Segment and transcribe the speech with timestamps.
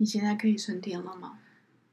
[0.00, 1.32] 你现在可以升天了吗？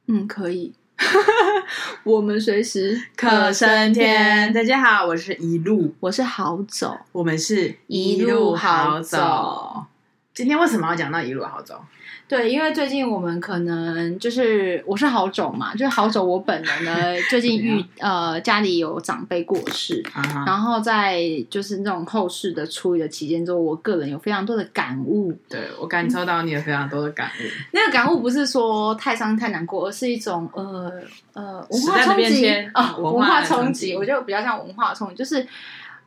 [0.05, 0.73] 嗯，可以。
[2.03, 4.53] 我们随时可升天。
[4.53, 9.87] 大家好，我是一路，我是好走，我们是一路好走。
[10.35, 11.81] 今天为什么要讲到一路好走？
[12.27, 16.21] 对，因为最近我们可能就是我是好走嘛，就是好走。
[16.21, 16.93] 我本人呢，
[17.29, 20.03] 最近遇呃家里有长辈过世，
[20.45, 25.31] 然后在就是那种后事的处理的期间中，我个人有非常多的感悟。
[25.47, 27.43] 对，我感受到你有非常多的感悟。
[27.43, 30.91] 嗯、那个感悟不是说太伤太难过，而是一种呃
[31.33, 33.95] 呃文化冲击啊，文化冲击。
[33.95, 35.47] 我觉得比较像文化冲击，就是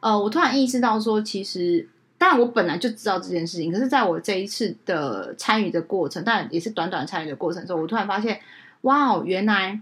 [0.00, 1.88] 呃，我突然意识到说，其实。
[2.18, 8.40] 当然，我本来就知道这件事情，可是在我这一次的参与的过程，当然也是短短参与的过程中，我突然发现，
[8.80, 9.80] 哇哦，原来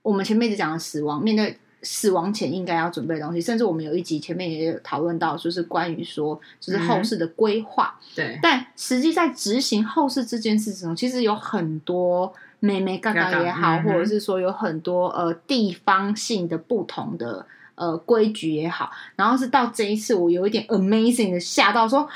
[0.00, 7.94] 我们前面一直讲的死亡，面对死亡前应该要准备的东西，甚至我们有一集前面也有讨论到，就是关于说，就是后事的规划。
[8.00, 17.44] 嗯、对，但实际在执行后事这件事情中，其实有很多眉眉刚刚也好，嗯、或者是说有很多呃地方性的不同的。
[17.76, 22.08] 呃，规矩也好，然后是到这一次，我有一点 amazing 的吓到说。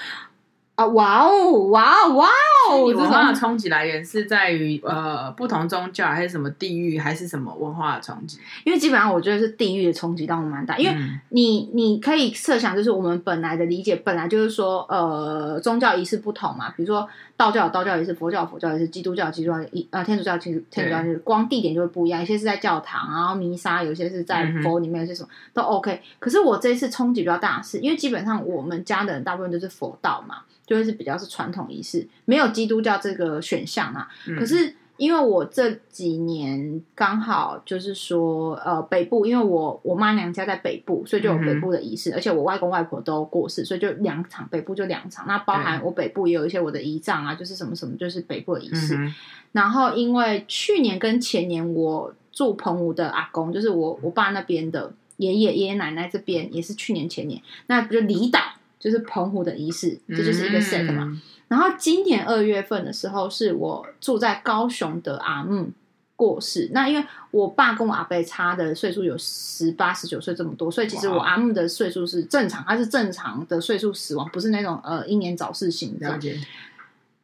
[0.76, 0.86] 啊！
[0.86, 1.68] 哇哦！
[1.68, 2.14] 哇哦！
[2.14, 2.26] 哇
[2.70, 2.86] 哦！
[2.86, 8.38] 文化的冲击来源是在于呃不同宗教，还是什么地域，还是什么文化的冲击？
[8.64, 10.78] 因为基本上我觉得是地域的冲击，倒蛮大。
[10.78, 10.96] 因为
[11.28, 16.70] 你你可以设想，就是我们本来的理解，本来就是说呃宗教仪式不同嘛。
[16.70, 17.06] 比如说
[17.40, 26.02] 道教有道教仪式，佛教有佛教仪式，基督教基督教仪呃天主教其实天主教就是光地点就会不一样，有些是在教堂，然后弥撒，有些是在佛里面，有些什么都 OK。
[26.18, 30.42] 可是我这一次冲击比较大的是，因为基本上我们家的人大部分都是佛道嘛。
[30.66, 34.08] 就会是比较是传统仪式，没有基督教这个选项啊。
[34.28, 45.26] 嗯、可是因为我这几年刚好就是说，呃，北部，因为我我妈娘家在北部，所以就有北部的仪式，嗯、而且我外公外婆都过世，所以就两场北部就两场。
[45.26, 48.94] 那包含我北部也有一些我的姨丈啊，就是什么什么，就是北部的仪式。
[48.94, 49.14] 嗯、
[49.52, 58.38] 然后因为去年跟前年我住澎湖的阿公，就是我我爸那边的爷爷爷爷奶奶这边也是去年前年，那不就离岛。
[58.78, 61.04] 就是澎湖的仪式，这就是一个 set 嘛。
[61.04, 65.68] 嗯、然后今年二月份的时候，是我住在高雄的阿木
[66.14, 66.70] 过世。
[66.72, 76.16] 那因为我爸跟我阿伯差的岁数有十八、十九岁这么多，所以其实我阿木的岁数是正常，他是正常的岁数死亡，不是那种呃英年早逝型的。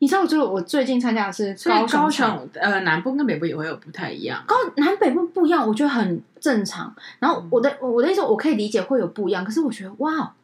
[0.00, 4.42] 你知道，就我最近参加的是高雄，高雄呃南部跟北部也会有不太一样。
[4.44, 6.92] 高南北部不一样，我觉得很正常。
[7.20, 10.34] 然后我的我的意思，我可以理解会有不一样，可是我觉得哇。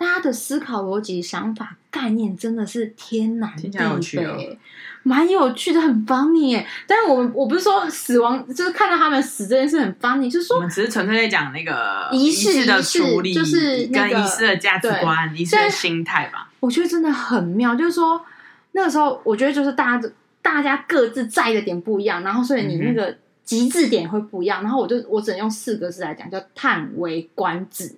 [0.00, 4.58] 大家的思考逻辑、想法、概念真的是天南地北，
[5.02, 6.66] 蛮有，有趣的，很 funny 耶。
[6.86, 16.50] 但是我们我不是说死亡，就是看到他们死这件事很 funny，就是说我们只是纯粹在讲那个仪式的处理，就是跟仪式的价值观、仪式的心态吧。
[16.60, 18.24] 我觉得真的很妙，就是说
[18.72, 24.62] 那个时候，我觉得就是大家大家各自在意的点不一样，然后所以你那个极致点会不一样。
[24.62, 27.94] 然后我就我只能用四个字来讲，叫叹为观止。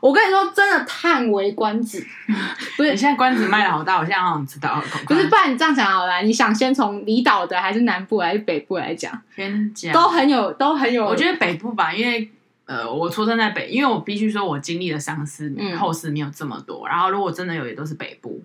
[0.00, 2.06] 我跟你说，真的叹为观止。
[2.76, 4.80] 不是，你现在关子卖的好大，我现在好想知道。
[5.06, 9.20] 不是，不然你这样讲好了，你想先从离岛的，还是南部，还是北部来讲？
[9.34, 11.04] 先讲，都很有，都很有。
[11.04, 12.30] 我觉得北部吧，因为
[12.66, 16.86] 呃，我出生在北，因为我必须说我经历的丧事后事没有这么多。
[16.86, 18.42] 嗯、然后，如果真的有，也都是北部。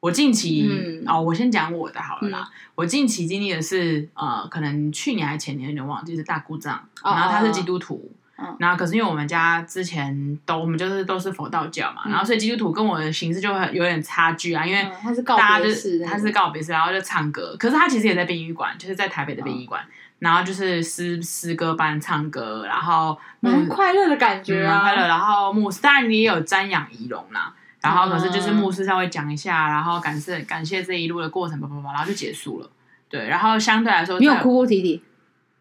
[0.00, 2.40] 我近期、嗯、哦，我先讲我的好了啦。
[2.40, 8.10] 嗯、我近期经历的是呃，可能去年还是前年有点忘记，是大姑丈，哦、然后他是基督徒。
[8.58, 17.54] 然后，可是因为我们家之前都我们就是都是佛道教嘛，嗯、然后所以基督徒跟我的形式就很有点差距啊，因为他是告别式，他是告别式，然后就唱歌。
[17.58, 19.86] 可是他其实也在殡仪馆，就是在台北的殡仪馆，哦、
[20.20, 25.06] 然后就是诗诗歌班唱歌，然后蛮快乐的感觉啊，嗯、快乐。
[25.06, 32.70] 然后牧师当然你也有瞻仰仪容啦，然后可是就是牧师稍微讲一下，然后感谢感谢这一路的过程，叭叭叭，然后就结束了。
[33.08, 35.02] 对，然后相对来说，你有哭哭啼啼。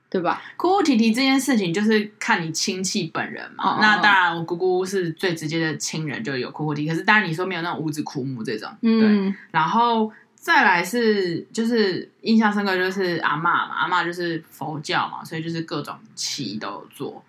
[0.09, 0.41] 对吧？
[0.57, 3.63] 哭哭啼啼这件事情，就是看你亲戚本人嘛。
[3.63, 6.87] 哦哦哦，那当然，我姑姑是最直接的亲人，就有哭哭啼。
[6.87, 9.35] 可是当然，你说没有那种五子哭墓这种，嗯、对。
[9.51, 17.23] 然后再来是，就是印象深刻，就是阿妈嘛，阿妈就是佛教嘛，所以就是各种祈都有做，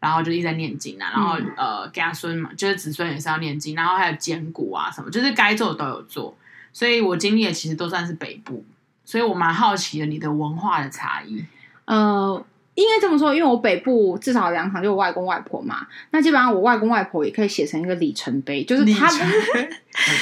[0.00, 1.10] 然后就一直在念经啊。
[1.12, 6.34] 然后、嗯、呃，家孙嘛，就是子孙也是要念经，然后还有捡骨啊什么，就是该做的都有做。
[6.72, 8.64] 所以我经历的其实都算是北部，
[9.04, 11.44] 所以我蛮好奇的，你的文化的差异。
[11.86, 12.44] 呃，
[12.74, 19.20] 应该这么说，因为我北部至少两场就有外公外婆嘛，那基本上我外公外婆也可以写成一个里程碑，就是他们，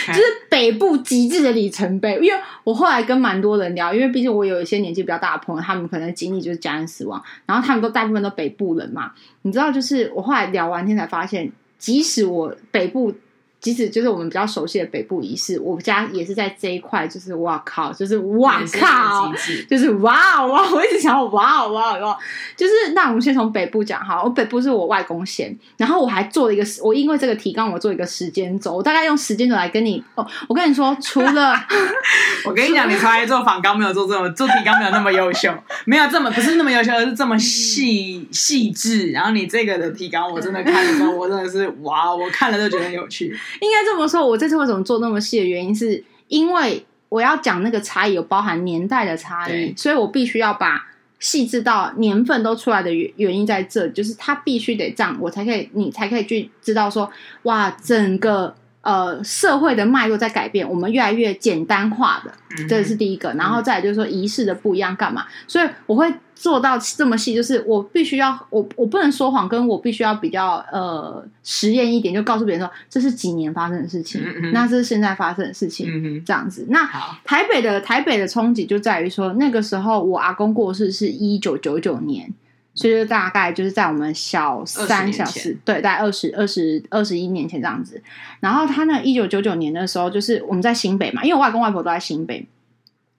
[0.09, 2.15] 就是北部极致的里程碑。
[2.21, 9.13] 因为我后来跟蛮多人聊，因为毕竟我有一些年纪比较大的朋友，他们可能经历就是家人死亡，然后他们都大部分都北部人嘛，
[9.43, 13.15] 你知道，就是我后来聊完天才发现，即使我北部
[13.63, 19.33] 即使就是我们比较熟悉的北部仪式，我们家也是在这一块，就是哇靠，就是哇靠，
[19.71, 22.19] 就是哇哇，我一直想哇哇哇，
[22.57, 31.55] 就是那我们先从北部讲哈，我北部是我外公先，然后我还做了一个，我因为这个提纲我做一个时间轴，我大概用时间轴来跟你哦，我跟你说，除了
[32.45, 35.55] 我跟你讲，你从来做访纲没有做这种做提纲没有那么优秀，
[35.85, 43.33] 没有这么不是那么优秀，而是这么细细致，然后你这个的提纲我真的看的时候，我真的是哇，我看了都觉得很有趣。
[43.61, 50.87] 应该这么说，我这次为什么做那么细的原因，是因为我要讲那个差异有包含年代的差异，所以我必须要把
[51.19, 57.11] 细致到年份都出来的原原因在这，就是它必须得这样，我才可以，你才可以去知道说，
[57.43, 58.55] 哇，整个。
[58.83, 63.33] 呃，社会的脉络在改变，我们越来越简单化的，嗯、这是第一个。
[63.35, 65.25] 然后再来就是说仪式的不一样干嘛？
[65.47, 76.67] 所以我会做到这么细，就是我必须要，我我不能说谎，跟我必须要比较呃实验一点，就告诉别人说这是几年发生的事情，嗯、那这是现在发生的事情，嗯、这样子。
[76.69, 76.85] 那
[77.23, 82.33] 台北的台北的冲击就在于说，那个时候我阿公过世是一九九九年。
[82.75, 88.03] 所以就大概就是在我们小三、小四，对，大概二十二十二十一年前这样子。
[88.41, 92.47] 然后他那一九九九年的时候，就是我们在新北嘛，因为我外公外婆都在新北。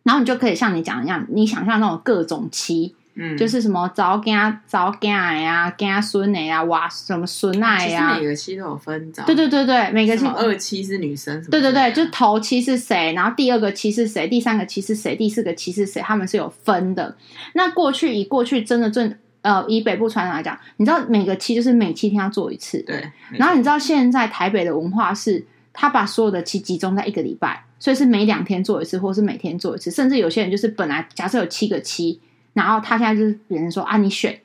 [0.01, 9.11] 然后你就可以像你讲一样，你想象那种各种妻，嗯，就是什么早嫁早嫁呀、嫁孙哎呀、哇什么孙爱呀，每个期都有分。
[9.25, 17.15] 对对对对，每个期二期是女生，对对对，就头期是谁，然后第二个期是谁，第三个期是谁，第四个期是谁，他们是有分的。
[17.53, 19.15] 那过去以过去真的正。
[19.43, 22.81] 呃，以北部传统来讲，你知道每个七就是每七天要做一次。
[22.81, 23.11] 对。
[23.33, 29.91] 然后你知道现在台北的文化是，他把所有的七集中在一个礼拜，所以是每两天做一次，或是每天做一次。
[29.91, 32.19] 甚至有些人就是本来假设有七个七，
[32.53, 34.39] 然后他现在就是别人说啊，你选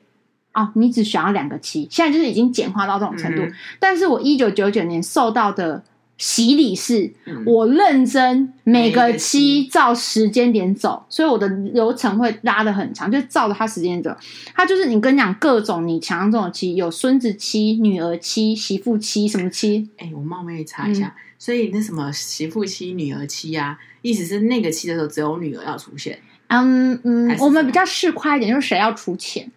[0.51, 3.41] 啊，你只选要两个七，现在就是已经简化到这种程度。
[3.41, 5.83] 嗯、但是我一九九九年受到的。
[6.19, 7.13] 洗礼是，
[7.45, 14.13] 我认真每个期照时间点走，所以我的流程会拉的很长，就照着他时间走。
[14.53, 19.89] 他就是你跟你讲各种你想象中的七，有孙子期、女儿期、媳妇期什么期？
[19.97, 26.19] 哎、欸，我冒昧查一下，嗯、所以那什么媳妇期、女儿期啊，意思是那个期的时候只有女儿要出现。
[26.47, 29.49] 嗯嗯，我们比较市侩一点，就是谁要出钱？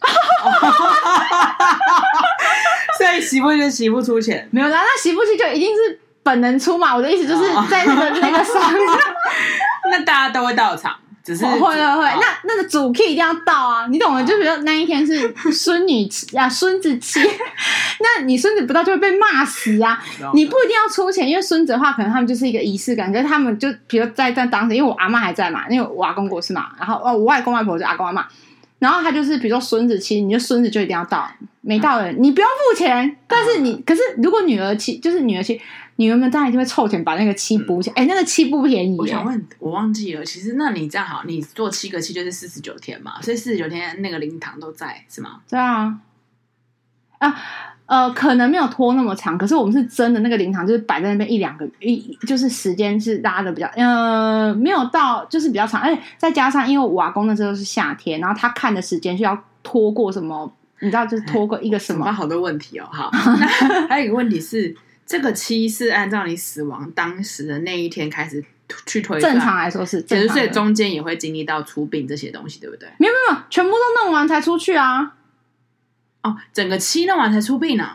[2.98, 5.98] 所以媳妇就媳妇出钱，没有啦，那媳妇期就一定是。
[6.22, 8.18] 本能出嘛，我的意思就是在那个、oh.
[8.20, 8.82] 那个上面，
[9.90, 14.20] 那大家都会到场，只是、oh, 会会会，哦、那那个主 key 一定要到啊，你懂的。
[14.20, 14.28] Oh.
[14.28, 17.20] 就比如那一天是孙女啊，孙子期，
[18.00, 20.00] 那你孙子不到就会被骂死啊。
[20.22, 20.32] Oh.
[20.34, 28.24] 你不一定要出钱，因为孙子的话，可能他们就是一个仪式感，可是他们就比如在在当时，因为我阿妈还在嘛，因为我阿公过世嘛，然后哦，我外公外婆就阿公阿妈，
[28.78, 31.28] 然后他就是比如说孙子期，你就孙子就一定要到，
[31.60, 32.14] 没到的、oh.
[32.18, 33.80] 你不用付钱，但是你、oh.
[33.84, 35.60] 可是如果女儿期就是女儿七。
[35.96, 37.94] 女人们当然就会凑钱把那个漆补起来。
[37.96, 38.98] 哎、嗯，那个漆不便宜。
[38.98, 40.24] 我想问，我忘记了。
[40.24, 43.20] 其实，那你这样好，你做七个七就是四十九天嘛？
[43.20, 45.40] 所以四十九天那个灵堂都在是吗？
[45.48, 45.98] 对啊。
[47.18, 47.36] 啊，
[47.86, 55.80] 呃，可能没有拖那么长，可是我们是真的那个灵堂就是摆在那边一两个一，就是时间是拉的比较，呃，没有到就是比较长。
[55.80, 60.52] 而且再加上，因为我阿公那时候是夏天，然后他看的时间就要拖过什么？
[60.80, 62.10] 你知道，就是拖过一个什么？
[62.12, 62.88] 好多问题哦。
[62.90, 63.08] 好，
[63.88, 64.74] 还有一个问题是。
[65.12, 68.42] 这个七是按照你死亡当时的那一天开始
[68.86, 72.88] 去推算，正常来说是，正所以中间也会经历到出殡这些东西，对不对？
[72.96, 75.12] 没有没有，全部都弄完才出去啊！
[76.22, 77.90] 哦，整个七弄完才出殡呢？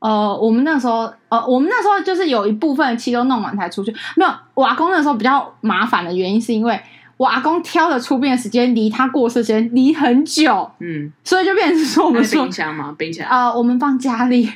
[0.00, 3.90] 呃，我们那时候，呃，我们那时候就是有一部分的七都弄完才出去。
[4.14, 6.78] 没有，我阿公那时候比较麻烦的原因是因为
[7.16, 12.94] 我阿公挑的出殡的时间离他过世时间离很久，嗯，所以就变成说我们说冰箱吗？
[12.98, 14.52] 冰箱啊、呃，我们放家里。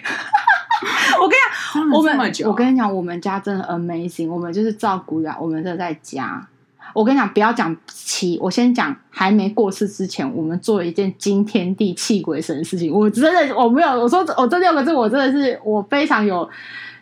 [1.21, 1.43] 我跟你
[1.75, 4.29] 讲，我们我跟你讲，我们家真的 amazing。
[4.29, 6.47] 我们就是照顾呀，我们真的在家。
[6.95, 12.93] 我跟你讲，不要讲七，我先讲还没过世之前，我们做了一件惊天地泣鬼神的事情。
[12.93, 16.49] 我真的我没有，我说我这六个字，我真的是我非常有，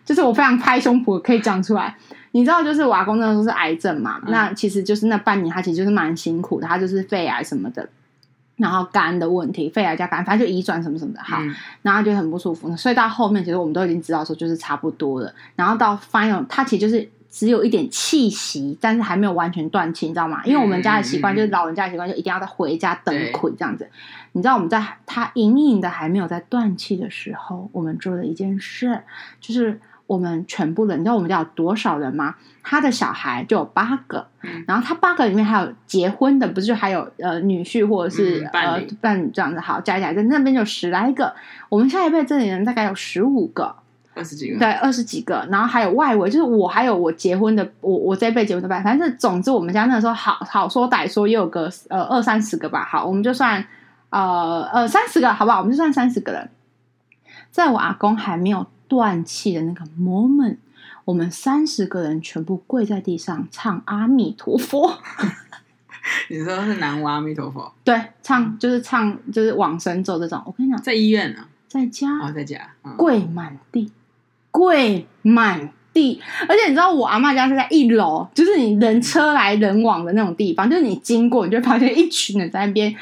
[0.05, 1.97] 就是我非常拍胸脯可以讲出来。
[2.33, 7.89] 你知道，就是我阿公那时候是癌症嘛，嗯、那其实就是那半年，他其实就是蛮辛苦的，他就是肺癌什么的。
[8.57, 12.75] 然后肝的问题，肺癌加肝，反正就遗传什么什么的，好，嗯、然后就很不舒服。
[12.77, 15.31] 所以到后面，其实我们都已经知道说，就是差不多了。
[15.55, 20.41] 然后到 final，他其实就是只有一点气息，但是还没有完全断气，你知道吗？
[20.45, 23.89] 因为我们家的习惯，就是老人家的习惯，就一定要在回家等鬼这样子。
[24.33, 29.03] 你知道我们在他隐隐的还没有在断气的时候，我们做了一件事，
[29.41, 29.81] 就是。
[30.07, 32.35] 我们全部人，你知道我们家有多少人吗？
[32.63, 41.33] 他的小孩就有八个，嗯、然后他八个里面还有结婚的，不是还有呃女婿或者是、嗯、伴侣、呃伴侣这样子，好加起来在那边就十来个。
[41.69, 43.75] 我们下一辈这里人大概有十五个，
[44.15, 53.65] 二十几个，对，二十几个，然后还有外围，就是我还有我结婚的，我我这一辈结婚的伴，反正总之我们家那时候好好说歹说也有个呃二三十个吧，好，我们就算
[54.11, 55.59] 呃呃三十个，好不好？
[55.59, 56.51] 我们就算三十个人，
[57.53, 60.57] 在我阿公还没有断气的那个 moment，
[61.05, 64.99] 我们三十个人全部跪在地上唱阿弥陀佛。
[66.31, 67.73] 你说是南无阿弥陀佛？
[67.83, 70.41] 对，唱就是唱就是往生咒这种。
[70.47, 73.91] 我跟你讲，在医院呢、啊，在家哦，在家，嗯、跪满地。
[74.53, 82.95] 跪满地，而且你知道我阿嬷家是在一楼，就是你人车来人往的那种地方，就是你经过，你就会发现一群人在那边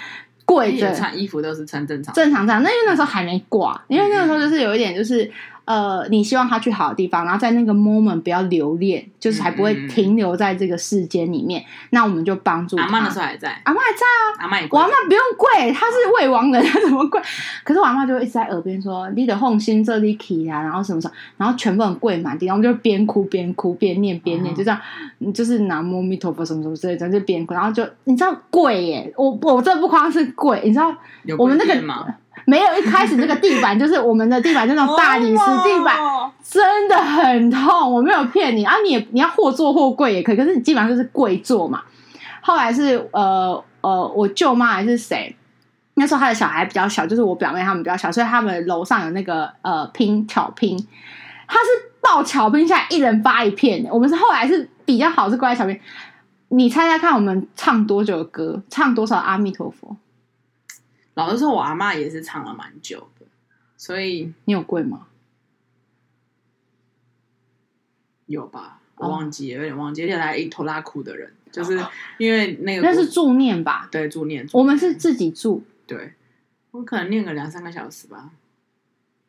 [0.46, 2.62] 跪着，穿衣服都是穿正常正常这样。
[2.62, 5.30] 那因为那时候还没挂，因为那个时候就是有一点就是。
[5.64, 11.62] 呃，你希望他去好的地方，然后在那个 moment 不要留恋，就是还不会停留在这个世间里面。
[11.62, 12.84] 嗯、那我们就帮助他。
[12.84, 14.46] 阿嬷那时候还在，阿嬷还在啊。
[14.46, 17.20] 阿嬷也，我阿嬷不用跪，他是未亡人，他怎么跪？
[17.64, 24.78] 可是我阿嬷就会一直在耳边说：“你的红心这里起啊，然后什么什么，然后全部人跪满地，然后我们就边哭边哭边念边念，就这样，
[25.32, 30.94] 就是南无阿弥陀佛什么什么之类的，就边哭，然后就你知道跪耶，我我这不夸张是跪，你知道
[31.38, 31.82] 我们那个。
[32.46, 35.96] 没有一开始那个地板就是我们的地板，那种大理石地板，
[36.42, 37.92] 真的很痛。
[37.92, 41.82] 我没有骗你啊，你也你要或坐或跪也可以，可是你基本上就是跪坐嘛。
[42.40, 45.34] 后来是呃呃，我舅妈还是谁？
[45.94, 50.76] 那时候他的小孩比较小，就是我表妹他们比较小，所以他们楼上有那个呃拼巧拼，
[51.46, 51.66] 他是
[52.02, 53.86] 抱巧拼下来，一人发一片。
[53.90, 55.80] 我们是后来是比较好，是跪在巧拼。
[56.48, 58.62] 你猜猜看，我们唱多久的歌？
[58.68, 59.96] 唱多少阿弥陀佛？
[61.14, 63.26] 老实说，我阿妈也是唱了蛮久的，
[63.76, 65.08] 所以你有跪吗？
[68.26, 70.02] 有吧，我忘记了，有点忘记。
[70.02, 71.78] 原来一头拉哭的人，就是
[72.18, 73.88] 因为那个那是助念吧？
[73.90, 74.48] 对，助念。
[74.52, 75.64] 我们是自己住。
[75.86, 76.14] 对，
[76.70, 78.30] 我可能念个两三个小时吧。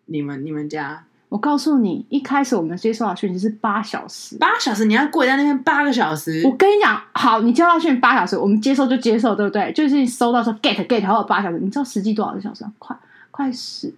[0.06, 1.06] 你们你们家？
[1.36, 6.42] 我告诉你，一开始我们接受到训练是八小时，八小时你要跪在那边八个小时。
[6.46, 9.70] 我跟你讲，好，你接到训练八小时，我们接受就接受，对不对？
[9.74, 12.63] 就是你收到说 get get 还有八小时，你知道实际多少个小时？
[12.80, 12.96] 快
[13.32, 13.94] 快十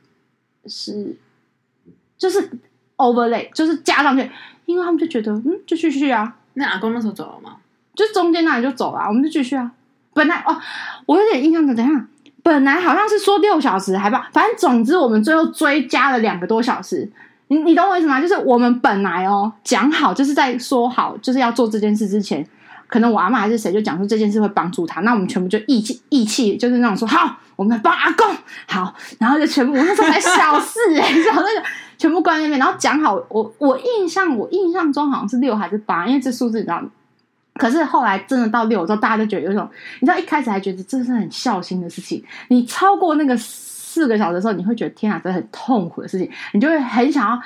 [0.65, 1.15] 十，
[2.17, 2.49] 就是
[2.95, 4.27] overlay，就是加上去，
[4.65, 6.37] 因为他们就觉得嗯，就继续啊。
[6.55, 7.57] 那阿公那时候走了吗？
[7.93, 9.71] 就中间那里就走了，我们就继续啊。
[10.15, 10.59] 本来哦，
[11.05, 12.07] 我有点印象的，等一下。
[12.41, 17.07] 本来好像是说六小时，还不，反正总之我们最后追加了两个多小时。
[17.49, 18.19] 你你懂我意思吗？
[18.19, 22.45] 就是我们本来哦讲好，就是在说好就是要做这件事之前，
[22.87, 28.27] 可能我阿妈还是谁就讲说这件事会帮助他，那我们全部就义气义气，就是那种说好，我们帮阿公
[28.67, 36.81] 好，然后就全部我那时候还小事哎、欸，然后那个全部关在那边，然后讲好，我我印象我印象中好像是六还是八，因为这数字你知道。
[37.55, 39.67] 可是后来真的到六之后，大家都觉得有种，
[39.99, 43.35] 你知道一开始还觉得这是很孝心的事情，你超过那个
[43.97, 47.41] 四个小时的时候，你会觉得天啊，这是很痛苦的事情，你就会很想要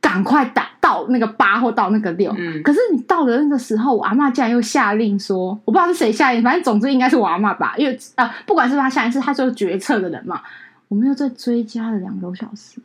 [0.00, 2.34] 赶快打到那个八或到那个六。
[2.38, 2.62] 嗯。
[2.62, 10.40] 可是你到了那个时候，我阿嬷竟然又下令说，我不知道是谁下令，反正总之应该是我阿嬷吧，因为啊、呃，不管是他下令，是他做决策的人嘛。
[10.88, 12.80] 我们又再追加了两个多小时，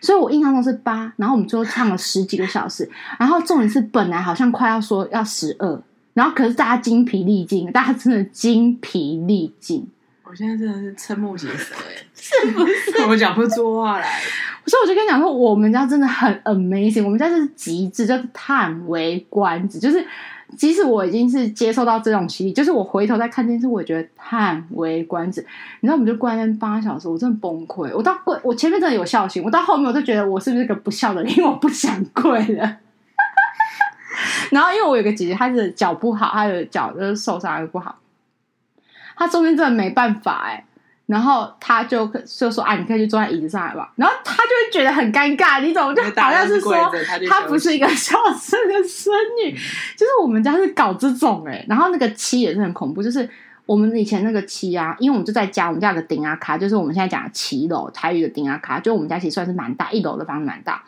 [0.00, 2.88] 所以我印象中是八，然后我们最后唱了十几个小时，
[3.18, 5.82] 然后重点是本来好像快要说要十二。
[6.12, 9.86] 然后可是大家精疲力尽，大家真的精疲力尽。
[10.30, 13.02] 我现在真的是瞠目结舌，哎，是不是？
[13.10, 14.20] 我讲不出话来。
[14.64, 19.80] 所以我就跟你讲说，我们家真的很 amazing，我们家就是极致，就是叹为观止。
[19.80, 20.06] 就是
[20.56, 25.44] 即使我已经是接受到这种洗礼，就是我回头再看电视，我也觉得叹为观止。
[25.80, 27.90] 你知道，我们就关了八小时，我真的崩溃。
[27.92, 32.76] 我到跪，我前面真的有孝心，我到后面我就觉得我是不是个不孝的人，因为我不想跪了。
[34.52, 37.98] 然后，因为我有个姐姐，她的脚不好，她的脚就是受伤又不好，
[39.20, 40.64] 她中间真的没办法哎。
[41.06, 45.92] 然后他就就说：“啊，你可以去坐在椅子上来吧。”然后他就会觉得很尴尬，你懂？
[45.92, 46.72] 就好像是说
[47.28, 49.12] 他不是一个孝顺的孙
[49.44, 49.50] 女，
[49.98, 51.66] 就是我们家是搞这种哎。
[51.68, 53.28] 然后那个漆也是很恐怖，就是
[53.66, 60.80] 我们以前那个漆啊，因为我们就在家，我们家有个顶啊卡，就是我们现在讲的七楼，台语的顶啊卡，就我们家其实算是蛮大，一楼的房子蛮大。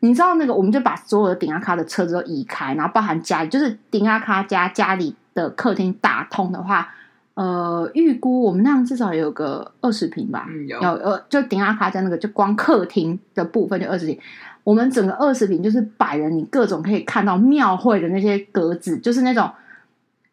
[0.00, 6.92] 你知道那个，我们就把所有的顶阿卡的车子都移开，然后包含家里，就是顶阿卡家家里的客厅打通的话，
[7.34, 14.18] 呃，预估我们那样至少有个二十平吧，嗯、有，有呃，就顶阿卡在那个，就光客厅的部分就二十平。
[14.62, 19.50] 我们整个二十平就是摆了你各种可以看到庙会的那些格子，就是那种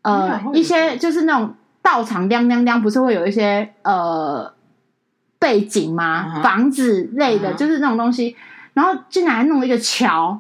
[0.02, 4.52] 呃一些就是那种道场亮亮亮，不是会有一些呃
[5.40, 6.44] 背景吗？Uh -huh.
[6.44, 7.58] 房子类的，uh -huh.
[7.58, 8.36] 就是那种东西。
[8.74, 10.40] 然后竟然还弄了一个桥，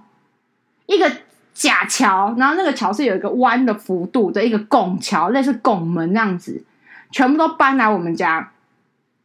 [0.85, 1.09] 一个
[1.57, 6.63] 假桥，然后那个桥是有一个弯的幅度的一个拱桥，类似拱门那样子，
[7.09, 8.51] 全部都搬来我们家，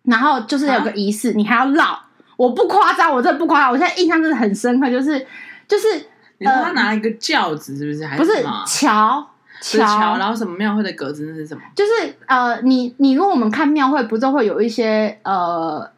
[0.04, 2.00] 然后就是有个仪式，你还要绕。
[2.38, 5.26] 我不夸张，我真的不夸张，我现在印象真的很深刻，就是
[5.68, 5.94] 就是，
[6.38, 8.06] 你说他拿一个轿子，是不是？
[8.06, 9.28] 还是不是桥
[9.60, 11.62] 桥，然后什么庙会的格子那是什么？
[11.76, 15.88] 就是呃，你你如果我们看庙会，不是会有一些呃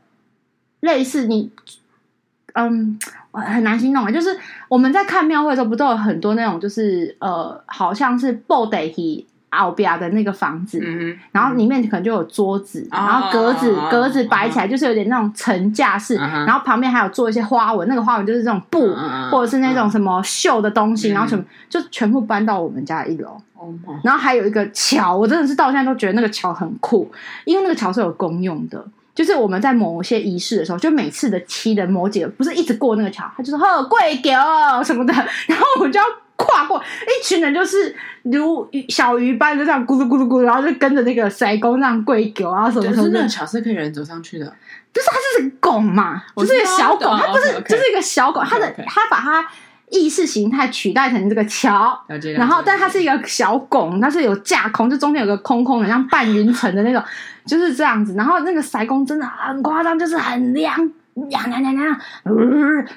[0.81, 1.53] 类似你
[2.55, 2.99] 嗯。
[3.37, 4.31] 很难形容啊，就是
[4.69, 27.11] 我们在看庙会的时候，不都有很多那种，就是呃，好像是布袋戏后边的那个房子，嗯、然后里面可能就有桌子，嗯、然后格子、哦、格子摆起来，就是有点那种层架式，嗯、然后旁边还有做一些花纹，那个花纹就是这种布、嗯、或者是那种什么绣的东西，嗯、然后什么就全部搬到我们家一楼，嗯、然后还有一个桥，我真的是到现在都觉得那个桥很酷，
[27.45, 28.87] 因为那个桥是有公用的。
[29.15, 34.31] 就是我们在某些仪式的时候，就每次的七的某几个不是一直过那个桥，他就说“呵，跪狗”
[34.83, 35.13] 什么的，
[35.47, 36.05] 然后我们就要
[36.37, 37.95] 跨过一群人，就是
[38.25, 42.97] 如小鱼般就这样咕噜咕噜咕噜，然后就跟着那个塞公这样跪狗啊什么什么的。
[42.97, 44.47] 就是那个桥是可以人走上去的，
[44.93, 49.47] 就是它就是个拱嘛，就是一个小拱，它不是就是一个小拱，它的它把它。
[49.95, 51.97] 意识形态取代成这个桥，
[52.37, 57.01] 然后但它是一个小拱，它是有架空，就中间有个空空的，像半云层的那种，
[57.47, 58.13] 就是这样子。
[58.15, 60.77] 然后那个塞公真的很夸张，就是很亮，
[61.15, 61.97] 亮亮亮亮，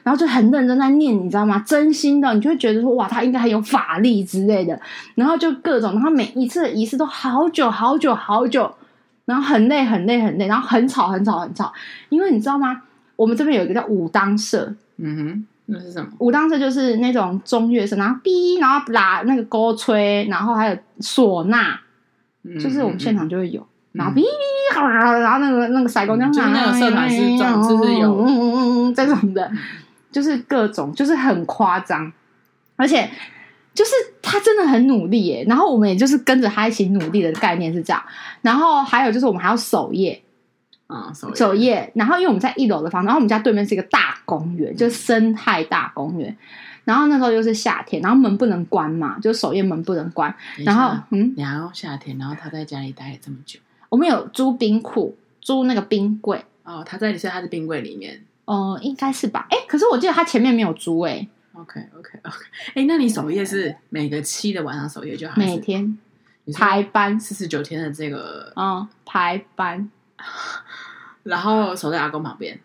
[0.01, 1.63] 然后就很认真在念，你知道吗？
[1.67, 4.79] 真心的，你就会觉得说哇，他应该很有法力之类的。
[5.13, 8.73] 然后就各种，然后每一次的仪式都好久好久好久，
[9.25, 11.71] 然后很累很累很累，然后很吵很吵很吵，
[12.09, 12.81] 因为你知道吗？
[13.15, 15.47] 我们这边有一个叫武当社，嗯哼。
[15.69, 16.09] 那是什么？
[16.19, 21.77] 武当社就是那种中乐声，然后哔，然后拉那个钩吹，然后还有唢呐，
[22.43, 24.23] 嗯、就是我们现场就会有，嗯、然后哔哔
[24.73, 28.53] 哔，然后那个那个塞公这样，就那个社团是这样，就是有嗯嗯
[28.87, 29.51] 嗯这种的，
[30.11, 32.09] 就是各种，就是很夸张，
[32.77, 33.09] 而且
[33.73, 38.01] 就是他真的很努力耶，然后我们也就是跟着他一起努力的概念是这样，
[38.41, 40.23] 然后还有就是我们还要守夜。
[40.87, 46.35] 嗯、夜，然后因为我们在一楼的房，然后我们家对面是一个大公园，就是生态大公园。
[46.85, 50.33] 然后那时候又是夏天，然后门不能关嘛，就守夜门不能关。
[50.59, 53.59] 然后，嗯，然后夏天，然后他在家里待了这么久。
[53.89, 56.45] 我们有租冰库，租那个冰柜。
[56.63, 58.23] 哦，他在是他的冰柜里面。
[58.45, 59.45] 哦、呃，应该是吧？
[59.49, 61.27] 哎，可是我记得他前面没有租哎。
[61.51, 62.45] OK，OK，OK。
[62.75, 65.33] 哎，那你守夜是每个七的晚上守夜就好？
[65.35, 65.97] 每天
[66.53, 69.89] 排班四十九天的这个，嗯，排班。
[71.27, 72.57] 然后守在阿公旁边，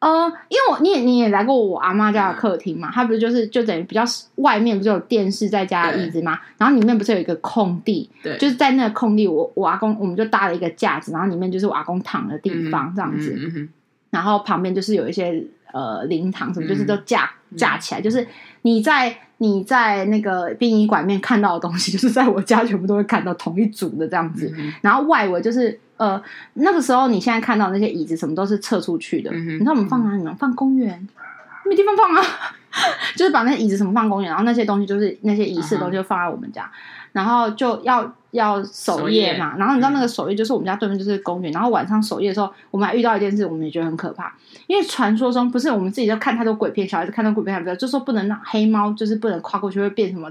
[0.00, 4.02] 呃，因为我你也你也来过我阿妈家的客厅嘛，他、嗯、不是就是就等于比较
[4.36, 13.68] 外面不是有电视再加椅子嘛，然后里面不是有一个空地，对，就是在那个空地，我我阿公我们就搭了一个架子，然后里面就是我阿公躺的地方、嗯、这样子，嗯嗯、
[14.10, 18.26] 然后旁边就是有一些呃灵堂什么，就是都架、嗯、架起来，就是
[18.60, 25.80] 你在你在那个殡仪馆面看到的东西，就是在我家全部都会看到同一组的这样子，嗯、然后外围就是。
[25.96, 26.20] 呃，
[26.54, 30.34] 那个时候你现在看到那些椅子什么都是撤出去的，嗯、你知道我们放哪里吗？
[30.38, 31.08] 放公园，
[31.64, 32.22] 没地方放啊，
[33.16, 36.70] 就是把那些椅子什么放公园，然后那些东西就是那些仪式的东西就放在我们家，嗯、
[37.12, 39.52] 然后就要要守夜嘛。
[39.52, 44.34] 夜然后你知道那个守夜就是我们家对面就是公园，嗯、然后晚上守夜的时候，我们还遇到一件事，我们也觉得很可怕，
[44.66, 50.30] 因为传说中不是我们自己就看太多鬼片，小孩子看到鬼片还不知道，就说不能让黑猫就是不能跨过去会变什么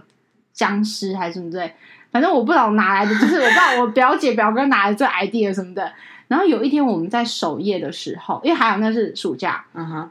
[0.51, 1.73] 僵尸还是什么之类。
[2.13, 5.91] 反正我不知道哪来的，就是我不知道我表姐表哥拿来这 idea 什么的。
[6.29, 10.09] 然后有一天我们在守夜的时候，因为还有那是暑假，嗯哼，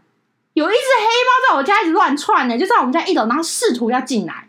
[0.52, 4.48] 有一只黑猫在我家一直乱窜呢，就在我们家一楼，然后试图要进来。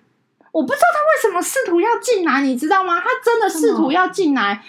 [0.52, 3.00] 我不知道它为什么试图要进来，你知道吗？
[3.00, 4.62] 它真的试图要进来。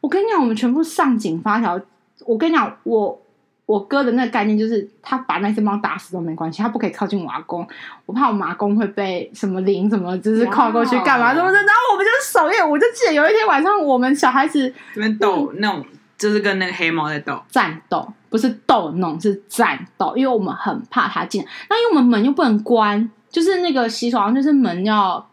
[0.00, 1.80] 我跟你讲，我们全部上紧发条。
[2.26, 3.23] 我跟你讲，我。
[3.66, 7.66] 我哥的那个概念就是，他把那只猫打死都没关系，他不可以靠近我阿公，
[8.04, 11.56] 我怕我阿公会被什么灵什么，就是跨过去干嘛什么的。
[11.56, 15.82] 然后我们就是守夜，我就记得有一天晚上，我们小孩子这边斗那种，
[16.18, 21.48] 就是跟那个黑猫在斗战斗，不是斗那种，是战斗，因为我们很怕它进来。
[21.70, 25.26] 那因为我们门又不能关，就是那个洗手房就是门要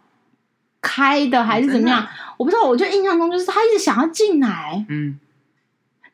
[0.82, 2.63] 开的还是怎么样，我不知道。
[2.63, 5.20] 我就印象中就是他一直想要进来，嗯。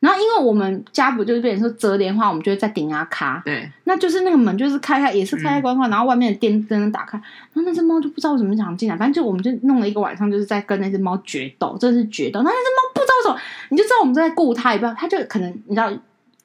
[0.00, 3.42] 然后，因为我们家不就是变成说折莲花，我们就会在顶啊卡。
[3.44, 12.40] 对，那就是那个门就是开开，也是开开关关，嗯、然后外面的电灯打开，然后那只猫就不知道为什么想进来，反正就我们就弄了一个晚上，就是在跟那只猫决斗，真的是决斗。
[12.42, 15.90] 那那只猫不知道为什么，你就知道我们在顾它，也不知道它就可能你知道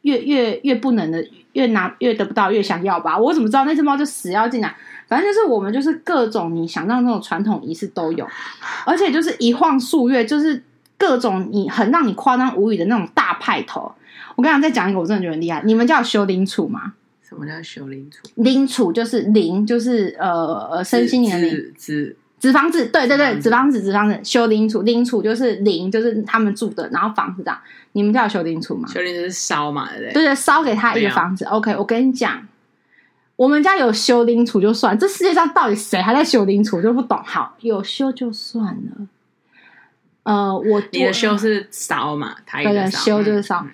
[0.02, 3.16] 越越越不能的，越拿越得不到，越想要吧？
[3.16, 4.76] 我怎么知道那只猫就死要进来？
[5.08, 8.28] 反正就是我们就是各种你想让那种传统仪式都有，
[8.84, 10.64] 而且就是一晃数月就是。
[10.98, 13.94] 各种你很让你夸张无语的那种大派头，
[14.36, 15.62] 我刚刚再讲一个，我真的觉得很厉害。
[15.66, 16.94] 你们叫修灵处吗？
[17.28, 18.30] 什么叫修灵处？
[18.36, 27.58] 灵处就是灵，就是呃呃身心灵的灵，子纸房子，对对对，脂房子，脂房子，修灵厝，灵厝就是灵，就是他们住的，然后房子这样。
[27.94, 28.88] 你们叫修灵厝吗？
[28.88, 30.14] 修灵就是烧嘛，对不对？
[30.14, 31.46] 对对，烧给他一个房子。
[31.46, 32.46] OK，我跟你讲，
[33.36, 37.18] 我们家有修灵厝就算，这世界上到底谁还在修灵厝就不懂。
[37.24, 39.08] 好，有修就算了。
[40.24, 43.66] 呃，我你的修是烧嘛，他对对，修就是烧。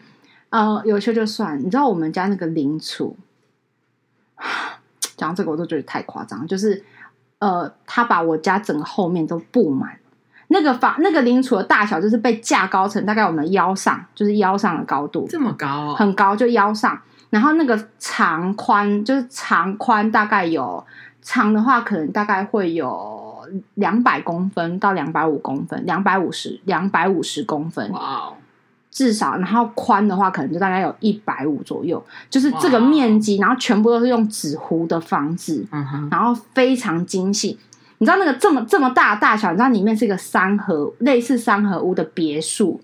[0.49, 3.17] 呃，有修就算，你知道我们家那个灵厨，
[5.15, 6.83] 讲这个我都觉得太夸张，就是。
[7.39, 9.97] 呃，他把我家整个后面都布满
[10.49, 17.01] 那个房，那个灵厨的大小就是被架高成大概我们腰上，就是腰上的高度，这么高哦，很高，就腰上。
[17.29, 20.85] 然后那个长宽就是长宽大概有
[21.21, 22.87] 长的话，可能大概会有
[23.75, 27.91] 两百公分到两百五公分，两百五十两百五十公分。
[28.91, 35.63] 至少，然后宽的话，可能就大概有一百五左右，就是这个面积，然后全部都是用纸糊的房子，
[36.09, 37.57] 然后非常精细。
[37.99, 42.81] 你知道那个这么这么大的大小，你知道里面是一个三合类似三合屋的别墅，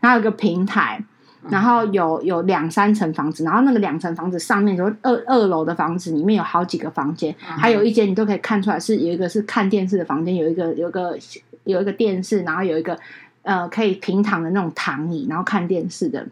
[0.00, 1.02] 然后有个平台，
[1.48, 11.18] 然后有有两三层房子，然后那个两层房子上面就二二楼的房子里面有好几个房间，还有一间你都可以看出来是有一个是看电视的房间，有一个有一个
[11.64, 12.98] 有一个电视，然后有一个。
[13.42, 16.26] 呃，可以平躺的那种躺椅，然后看电视的，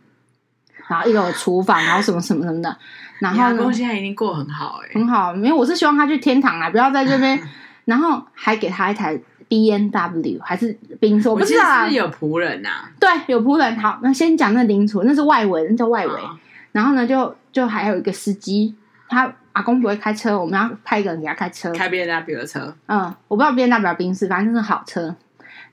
[0.89, 2.77] 然后一楼厨房，然后什么什么什么的。
[3.21, 5.33] 然后呢，公现在已经过很好哎、欸，很好。
[5.37, 7.41] 因为我是希望他去天堂啊，不要在这边。
[7.87, 9.17] 然后还给他一台
[9.55, 11.89] B N W 还是宾士，我不知道啊。
[11.89, 12.91] 是有仆人呐、啊？
[12.99, 13.79] 对，有仆人。
[13.79, 16.13] 好，那先讲那灵厝，那是外围，那叫外围。
[16.13, 16.37] 哦、
[16.73, 18.75] 然后呢，就就还有一个司机，
[19.09, 22.75] 他阿公不会开车，我们要派一个人给他开车，开 B N W 的车。
[22.87, 25.15] 嗯，我不知道 B N W 宾士，反正就是好车。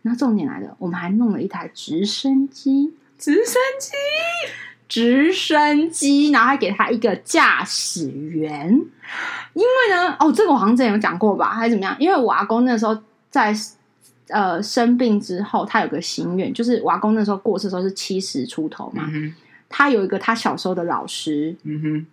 [0.03, 3.91] 那重点来了，我们还弄了一台直升机，直升机，
[4.87, 8.69] 直升机，然后还给他一个驾驶员。
[9.53, 11.95] 因为呢，哦，这个我好像之前有讲过吧，还是怎么样？
[11.99, 12.95] 因为我阿公那时候
[13.31, 13.51] 在
[14.27, 19.33] 呃生病之后，他有个心愿，就是我阿公那时候过世的时候是七十出头嘛，嗯、
[19.67, 22.05] 他有一个他小时候的老师，嗯哼，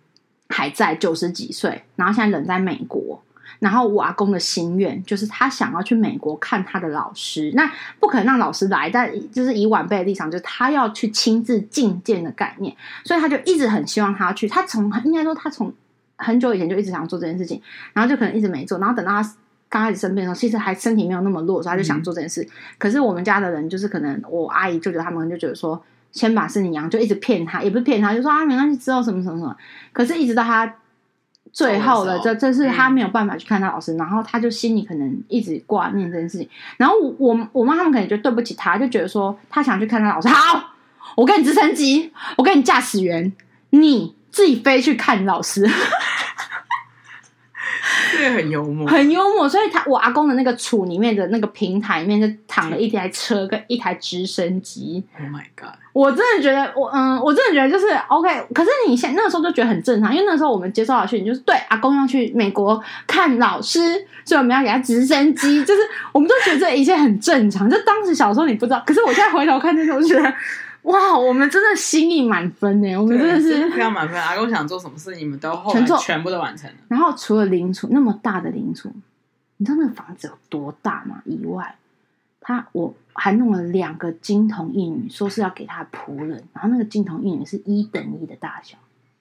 [0.48, 3.22] 还在九十几岁，然后现在人在美国。
[3.60, 14.46] 然后我阿公的心愿就是他想要去美国看他的老师，那不可能让老师来，但就是以晚辈的立场，就是他要去亲自觐见的概念，所以他就一直很希望他去。
[14.46, 15.72] 他从应该说他从
[16.18, 17.60] 很久以前就一直想做这件事情，
[17.94, 18.78] 然后就可能一直没做。
[18.78, 19.34] 然后等到他
[19.68, 22.42] 刚开始生病的时候，其实还身体没有那么弱，所以他就想做这件事。
[22.42, 29.56] 嗯、可是我们家的人就是可能我阿姨舅舅他们就觉得说，先把事情养，就一直骗他，也不是骗他，就说啊没关系，之后什么什么什么。
[29.92, 30.74] 可是，一直到他。
[31.50, 36.46] 最后的这这是他没有办法去看他老师，嗯、然后他就心里可能一直挂念这件事情。
[36.76, 40.28] 然后我我我妈他们可能就对不起他，就觉得说他想去看他老师。
[40.28, 40.74] 好，
[41.16, 43.32] 我给你直升机，我给你驾驶员，
[43.70, 45.66] 你自己飞去看老师。
[48.12, 49.48] 这个很幽默，很幽默。
[49.48, 55.04] 所以他我阿公的那个厝里面的那个平台里面就躺了一台车跟一台直升机。
[55.18, 55.74] Oh my god！
[55.92, 58.28] 我真的觉得我嗯，我真的觉得就是 OK。
[58.54, 63.94] 可是你现那个时候就觉得很正常，因为那个时候我们接受到讯息就是对阿公要去美国看老师，
[64.24, 65.80] 所以我们要给他直升机，就是
[66.12, 67.68] 我们都觉得这一切很正常。
[67.68, 70.32] 就当时小时候你不知道，可是我现在回头看那时候，我觉得。
[70.82, 72.96] 哇，我们真的心意满分呢！
[72.96, 74.18] 我们真的是非常满分。
[74.18, 76.76] 阿公想做什么事，你们都后来全部都完成了。
[76.88, 78.90] 然后除了灵厨那么大的灵厨，
[79.58, 81.20] 你知道那个房子有多大吗？
[81.24, 81.74] 以外，
[82.40, 86.42] 他我还弄了两个金童玉女，说是要给他仆人。
[86.54, 88.78] 然后那个金童玉女是一等一的大小，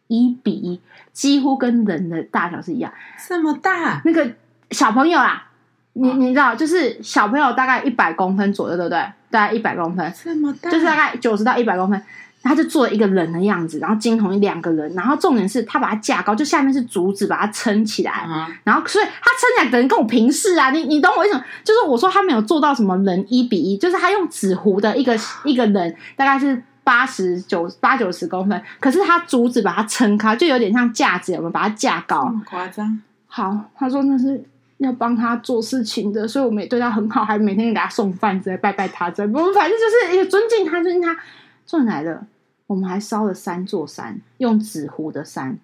[0.07, 0.79] 一比一，
[1.11, 2.93] 几乎跟人的大小是一样。
[3.27, 4.01] 这么大？
[4.05, 4.31] 那个
[4.71, 5.49] 小朋友啊，
[5.93, 9.11] 你你知道，就是小朋友大概一百公分左右，对不对？
[9.29, 12.01] 大概一百公分，这么大，就是大概九十到一百公分，
[12.41, 21.43] 他就做了一个人的样子，然后金童两个人，然后重点是他把它架高，就下面是竹子把它撑起来，嗯、然后所以他撑起来等于跟我平视啊，你你懂我意思吗？
[21.63, 33.01] 就是我说他没有做到什么人一比一，就是他用纸糊的一个一个人，大概是八十九八九十公分，可是他竹子把它撑开，就有点像架子，我们把它架高，夸张。
[33.27, 34.43] 好，他说那是。
[34.77, 39.33] 要帮他做事情的，所以我们也对他很好，还每天给他送饭，之类拜拜他，之类。
[39.33, 41.17] 我们反正就是也尊敬他，尊敬他。
[41.65, 42.25] 赚来了，
[42.67, 45.57] 我们还烧了三座山，用纸糊的山，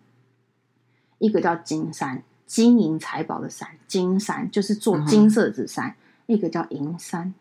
[1.19, 5.95] 一个叫金山，金银财宝的山，金山就是做金色的纸山；嗯、
[6.27, 7.33] 一个叫银山，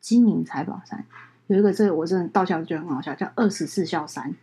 [0.00, 1.04] 金银财宝山。
[1.46, 4.34] 有一个这个我真的到现在觉得很好笑，叫二十四孝山。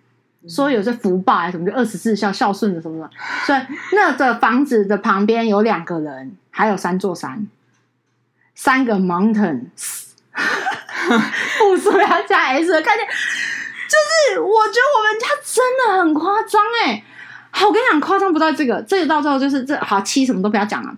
[0.48, 3.10] 说有些福报还是什么，就二十四孝孝顺的什么什么，
[3.46, 3.60] 所以
[3.94, 7.48] 那个房子的旁边有两个人，还有三座山，
[8.56, 10.08] 三个 mountains，
[11.58, 17.04] 复数要加 s 的概念，就是我觉得我们家真的很夸张哎，
[17.52, 20.96] 好，我跟你讲，夸张不到这个，这个到最后就是这好七什么都不要讲了。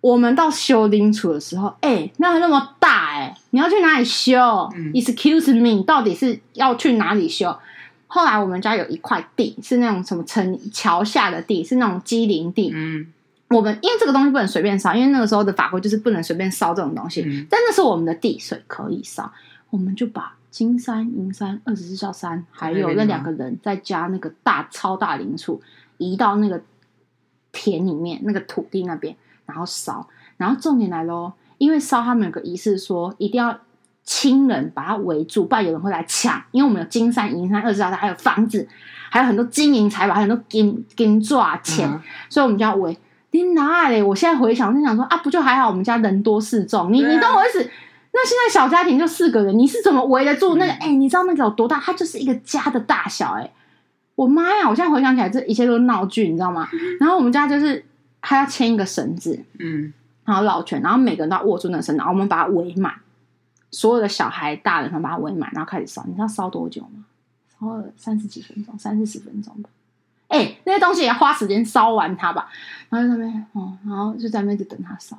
[0.00, 4.38] 我们到修灵处的时候，哎、欸，那那么大哎、欸，你要去哪里修、
[4.76, 7.58] 嗯、？Excuse me，到底是要去哪里修？
[8.06, 12.70] 后来我们家有一块地，是那种什么城桥下的地，是那种机灵地。
[12.74, 13.06] 嗯，
[13.54, 17.22] 我们因为这个东西不能随便烧，因为那个时候的法规就是不能随便烧这种东西。
[17.22, 19.32] 嗯、但那是我们的地，所以可以烧。
[19.70, 25.62] 我们就把金山、银山、二十四孝山，还有那两个人，再加那个大超大灵处，
[25.98, 26.60] 移到那个
[27.52, 29.16] 田里面，那个土地那边。
[29.46, 33.60] 然后烧，然后重点来喽，因为烧他们有个仪式说，说一定要
[34.02, 36.42] 亲人把它围住，不然有人会来抢。
[36.50, 38.66] 因为我们有金山、银山、二十四孝山，还有房子，
[39.10, 42.96] 还有很多金银财宝，还有很多金金钻钱，嗯、所以我们就要围。
[43.34, 44.00] 你哪里？
[44.00, 46.92] 我现在回想，我就想说啊，不就还好，我们家人多势众。
[46.92, 47.58] 你、啊、你懂我意思？
[48.12, 50.72] 那现在小家庭就四个人，你是怎么围得住那个？
[50.72, 51.80] 哎、嗯，你知道那个有多大？
[51.80, 53.32] 它就是一个家的大小。
[53.32, 53.52] 哎，
[54.14, 54.68] 我妈呀！
[54.70, 56.68] 我现在回想起来，这一切都是闹剧，你知道吗？
[57.00, 57.84] 然后我们家就是。
[58.26, 59.92] 还要牵一个绳子，嗯，
[60.24, 62.94] 然后绕圈，然后每个人都要握住那个绳，然后我们把它围满，
[63.70, 66.02] 所有的小孩、大人都把它围满，然后开始烧。
[66.06, 67.04] 你知道烧多久吗？
[67.60, 69.68] 烧了三十几分钟，三四十分钟吧。
[70.34, 72.48] 哎、欸，那些东西也要花时间烧完它吧。
[72.90, 75.16] 然后在那边，哦，然后就在那边就等它烧。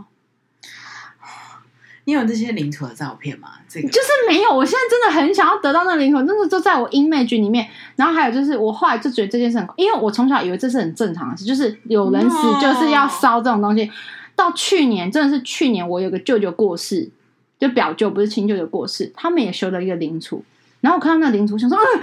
[2.07, 3.53] 你有这些灵土的照片吗？
[3.67, 4.51] 这个就是没有。
[4.53, 7.67] 我现在真的很想要得到那个灵土，真的就在我 image 里面。
[7.95, 13.89] 然后还有就是，我后来就觉得这件事很，因为我从小以为这是很正常的事，就是有人死就是要烧这种东西。
[14.35, 17.09] 到去年，真的是去年，我有个舅舅过世，
[17.57, 20.43] 就表舅不是亲舅舅过世，他们也修了一个灵土。
[20.81, 22.01] 然后我看到那个灵土，想说，嗯，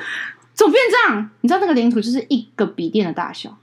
[0.55, 1.31] 怎么变这样？
[1.41, 3.57] 你知道那个领土就是一个笔电的大小，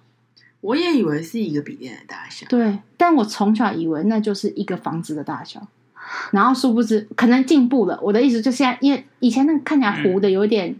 [0.62, 2.45] 我也以为是一个笔电的大小。
[2.49, 5.67] 对，但我从小以为那就是一个房子的大小。
[6.32, 7.99] 然后殊不知，可能进步了。
[8.02, 10.75] 我的意思就是，现在因为以前那个看起来糊的有点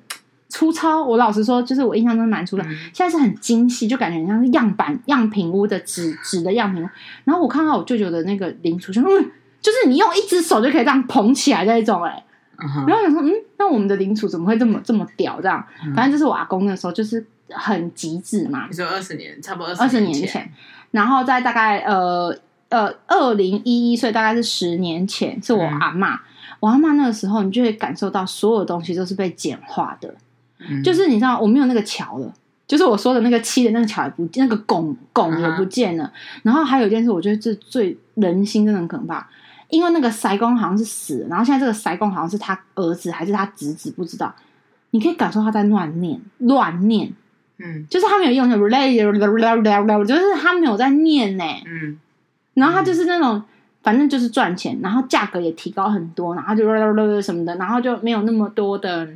[0.48, 2.64] 粗糙，我老实说，就是我印象中蛮粗的。
[2.92, 6.90] 现在是很精细，就感觉很像是样板样品屋的纸纸的样品屋。
[7.26, 12.26] 然后我看到我舅舅的那个领土，就嗯，就是你用一只手就可以这样捧起来那种，哎。
[12.88, 15.40] 然后想说，嗯，那我们的领主怎么会这么这么屌？
[15.42, 18.68] 这样，反正就是我阿公那时候就是很极致嘛。
[18.70, 20.52] 你说二十年，差不多二十年前。
[20.92, 22.38] 然后在大概呃。
[22.70, 26.14] 呃，二零一一岁大概是十年前，是我阿妈。
[26.14, 26.20] 嗯、
[26.60, 30.14] 我阿妈那个时候，你就会感受到所有东西都是被简化的，
[30.60, 32.32] 嗯、就是你知道，我没有那个桥了，
[32.68, 36.04] 就是我说的那个漆的那个桥也不，那个拱拱也不见了。
[36.04, 36.12] 嗯、
[36.44, 39.28] 然后还有一件事，我觉得这最人心真的很可怕，
[39.70, 44.34] 因为那个塞公好像是死了，然后现在这个塞公好像是他儿子还是他侄子，不知道。
[44.92, 47.14] 你可以感受他在乱念，乱念，
[47.58, 48.58] 嗯，就是他没有用，就
[50.16, 52.00] 是他没有在念呢，嗯。
[52.56, 53.44] 然后他就是那种，
[53.84, 59.08] 反正就是赚钱，然后价格也提高很多，然后就什么的，然后就没有那么多的。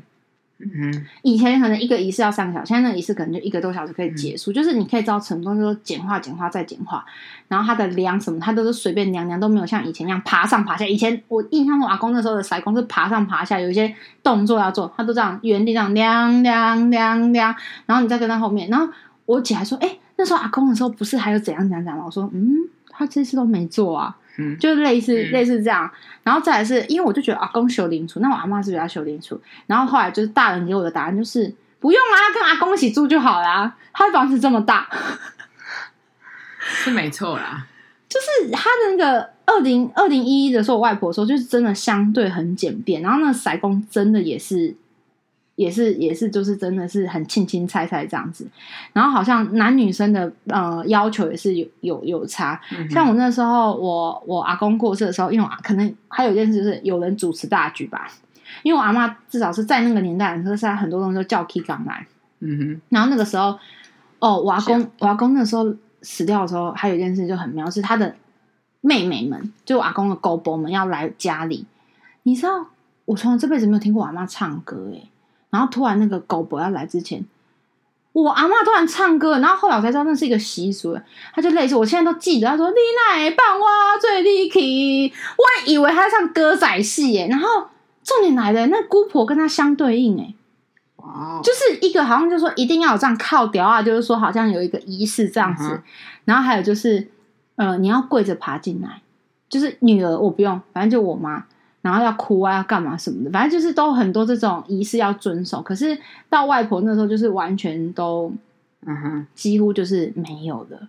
[0.59, 4.51] 嗯，以前可能一个仪式要三个小时，现在那个仪式可能就一个多小时可以结束。
[4.51, 7.05] 嗯、就是你可以知道成功，就是简化、简化再简化。
[7.47, 10.85] 然后他的量什么，他都是随便量量，都没有像以前那样爬上爬下。
[10.85, 17.55] 以前我印象中，阿公那时候的筛工是爬上爬下，有一些动作要做，他都这样原地这样量量量量。
[17.85, 18.87] 然后你再跟他后面，然后
[19.25, 22.55] 我姐还说：“哎，那时候阿公的时候不是还有怎样怎样讲吗？”我说：“嗯。”
[22.95, 25.89] 他这次都没做啊，嗯，就类似、嗯、类似这样，
[26.23, 29.39] 然后再来是因为我就觉得阿公修灵处，那我阿妈是不是要修灵处？
[29.67, 33.75] 然后后来就是大人给我的答案就是不用啊，跟阿公一起住就好啦。
[33.93, 34.89] 他的房子这么大，
[36.59, 37.67] 是没错啦。
[38.09, 44.75] 就是他的那个二零二零一一的时候，我外婆说就是真的相对很简便，然后那个塞工真的也是。
[45.55, 48.47] 也是也是，就是真的是很轻轻菜菜这样子，
[48.91, 52.59] 然后好像男女生的呃要求也是有有有差。
[52.75, 58.09] 嗯、像我那时候，我我阿公过世的时候，因为我可能还有一件事就是有人主持大局吧，
[58.63, 62.07] 因为我阿妈至少是在那个年代，说现在很多东西都叫 K 港来。
[62.39, 62.81] 嗯哼。
[62.89, 63.57] 然后那个时候，
[64.17, 68.15] 哦，我阿公是我阿公那时候死掉的时候，还有一件事就很妙，是他的
[68.81, 71.67] 妹妹们，就我阿公的姑婆们要来家里。
[72.23, 72.65] 你知道，
[73.05, 75.09] 我从来这辈子没有听过我阿妈唱歌诶、欸
[75.53, 77.23] 然后突然那个狗伯要来之前，
[78.11, 80.99] 我阿嬷突然唱歌，然后后来我才知道那是一个习俗，
[81.31, 82.75] 他就类似我现在都记得，他说你
[83.07, 83.65] 奶伴我
[84.01, 87.67] 最厉害，我还以为他在唱歌仔戏耶，然后
[88.03, 90.33] 重点来了，那姑婆跟他相对应哎，
[90.95, 95.83] 哇，就是一个好像就是说一定要有这样靠调啊，就是说好像有一个仪式这样子，嗯、
[96.25, 97.07] 然后还有就是
[97.57, 99.03] 呃你要跪着爬进来，
[99.47, 101.45] 就是女儿我不用，反正就我妈。
[101.83, 105.61] 然后要哭啊，要干嘛什么的，反正就是都很多这种仪式要遵守。
[105.61, 105.95] 可是
[106.29, 108.33] 到外婆那时候，就是完全都，
[108.85, 110.87] 嗯哼，几乎就是没有了。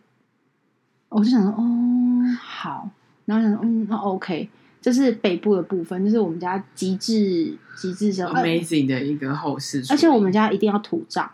[1.09, 2.89] 我就想说，哦，好，
[3.25, 4.49] 然后想说，嗯，那 OK，
[4.81, 9.85] 这是北部的部分，就是我们家极致极致的 amazing 的一个后事。
[9.91, 11.29] 而且我们家一定要土葬，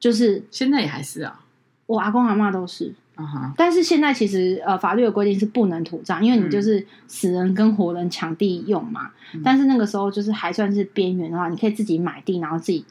[0.00, 1.44] 就是现在也还是啊，
[1.86, 2.92] 我阿公阿妈都是。
[3.20, 3.52] 嗯哼。
[3.56, 9.10] 但是现在其实呃法律的规定是不能土葬，因为你就是死人跟活人抢地用嘛。
[9.34, 12.84] 嗯、但是那个时候就是还算是边缘的话，你可以自己买地，然后自己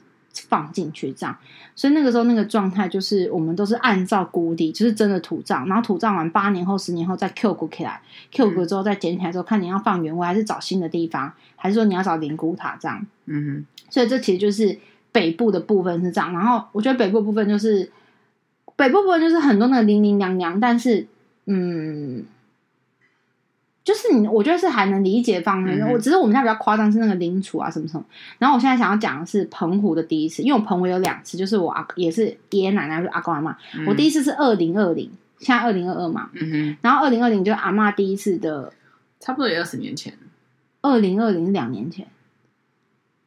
[0.47, 1.35] 放进去这样。
[1.75, 13.05] 所以那个时候那个状态就是我们都是按照估地，就是真的土葬，然后土葬完八年后、十年后再 Q 骨起来，Q 骨之后再捡起来之后，看你要放原位还是找新的地方，还是说你要找灵骨塔这样。
[13.25, 13.65] 嗯哼。
[13.89, 14.77] 所以这其实就是
[15.11, 17.89] 北部的部分是这样，然后我觉得北部部分就是
[18.79, 21.05] 北部部分就是很多那个零零娘娘，但是
[21.45, 22.25] 嗯。
[23.81, 25.79] 就是你，我觉得是还能理解方面。
[25.79, 28.05] 我、嗯、只是我们家比较夸张是那个灵处啊什么什么。
[28.37, 33.57] 然后我现在想要讲的是澎湖的第一次，因为我澎湖有两次，就是我阿也是爷爷奶奶就阿公阿妈。
[33.75, 36.29] 嗯、我第一次是二零二零，现在二零二二嘛。
[36.33, 36.77] 嗯哼。
[36.83, 38.71] 然后二零二零就是阿妈第一次的，
[39.19, 40.13] 差不多也二十年前。
[40.81, 42.05] 二零二零是两年前。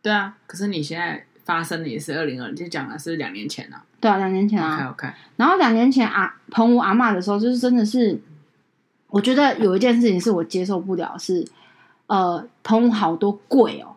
[0.01, 3.83] 对啊，可是你现在发生的也是二零二零，就讲的是两年前啊。
[4.01, 4.75] 对啊，两年前啊。
[4.75, 5.15] OK OK。
[5.37, 8.21] 然后两年前啊，澎湖阿妈的时候，就是真的是。
[9.09, 11.47] 我觉得有一件事情是我接受不了，是
[12.07, 13.95] 呃，澎湖好多跪哦，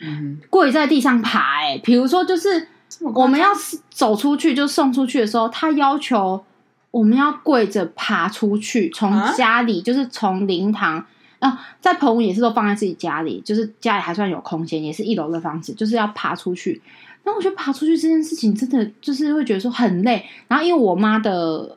[0.00, 2.68] 嗯，跪在地上爬，哎，比如说就是
[3.02, 3.48] 我们要
[3.90, 6.42] 走出去就送出去的时候，他要求
[6.90, 11.04] 我们要跪着爬出去，从家里、啊、就是从灵堂
[11.38, 16.80] 啊，在棚屋也是都放在自己家里，就是家里还算有空间，也是一楼的房子，就是要爬出去。
[17.24, 21.76] 那我觉得爬出去这件事情真的就是会觉得说很累，然后因为我妈的。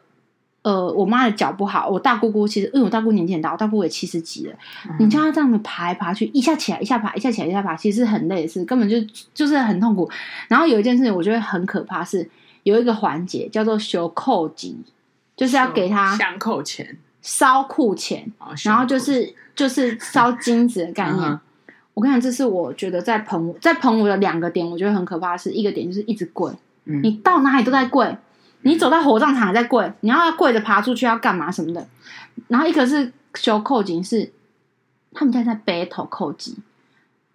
[0.64, 4.54] 呃，我妈的脚不好，我大姑姑其实，因为我大姑年纪很大，我大姑姑也七十几了。
[4.88, 8.96] 嗯、你叫她这样子爬来爬去，一下起来，一下爬，一下起来，一下爬，其实很累的事，根本就
[9.34, 10.08] 就是很痛苦。
[10.48, 12.30] 然后有一件事情，我觉得很可怕，是
[12.62, 14.78] 有一个环节叫做修扣金，
[15.36, 18.32] 就是要给她想扣钱、烧库钱，
[18.66, 21.24] 然后就是就是烧金子的概念。
[21.24, 21.40] 嗯、
[21.94, 26.52] 我跟你讲，这是我觉得在澎湖，在澎湖的两个点，我觉得很可怕的是，是一个点就是一直跪，
[26.86, 28.18] 嗯、你到哪里都在跪。
[28.64, 31.88] 你走到火葬场还在跪，你要跪着爬出去要干嘛什么的？
[32.48, 34.32] 然后一个是修扣金，是
[35.14, 36.56] 他们家在 battle 扣金，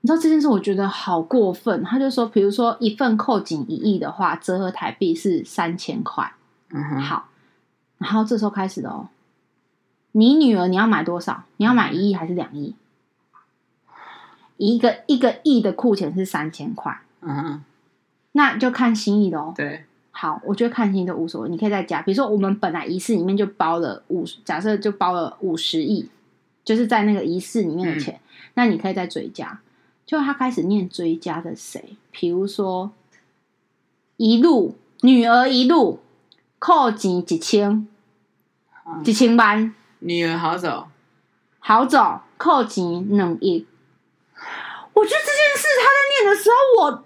[0.03, 1.83] 你知道这件事我觉得好过分。
[1.83, 6.33] 他就说，比如说一份扣金一亿的话，折合台币是三千块。
[6.71, 7.29] 嗯哼，好，
[7.99, 9.09] 然后这时候开始的哦，
[10.17, 11.45] 你女儿你要买多少？
[11.59, 12.75] 你要买一亿还是两亿？
[14.57, 17.03] 一个一个亿的库钱是三千块。
[17.21, 17.63] 嗯，
[18.33, 19.53] 那就看心意的哦。
[19.55, 19.85] 对。
[20.13, 22.01] 好，我觉得看心意都无所谓，你可以再加。
[22.01, 26.09] 比如说，我们本来仪式里面就包了五，假设就包了五十亿，
[26.65, 28.21] 就是在那个仪式里面的钱，嗯、
[28.55, 29.61] 那你可以再追加。
[30.07, 32.91] 就他开始念追加的谁，比如说
[34.17, 36.01] 一路女儿一路
[36.59, 37.87] 扣钱几千，
[39.05, 39.75] 几千万，
[40.07, 40.89] 女儿好走，
[41.59, 43.67] 好走扣钱两亿。
[44.95, 47.03] 我觉得这件事他在念的时候，我。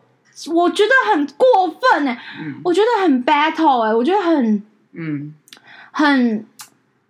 [0.55, 5.35] 我觉得很过分哎，嗯、我觉得很 battle 哎，我觉得很嗯，
[5.91, 6.47] 很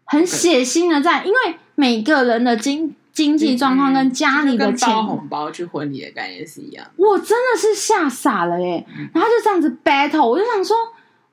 [0.04, 1.38] 很血腥的在，因为
[1.76, 10.76] 每个人的经经济状况跟家里的钱，包红包去婚礼的概念是一样，我真的是吓傻了耶，嗯、然后就这样子 battle，我就想说。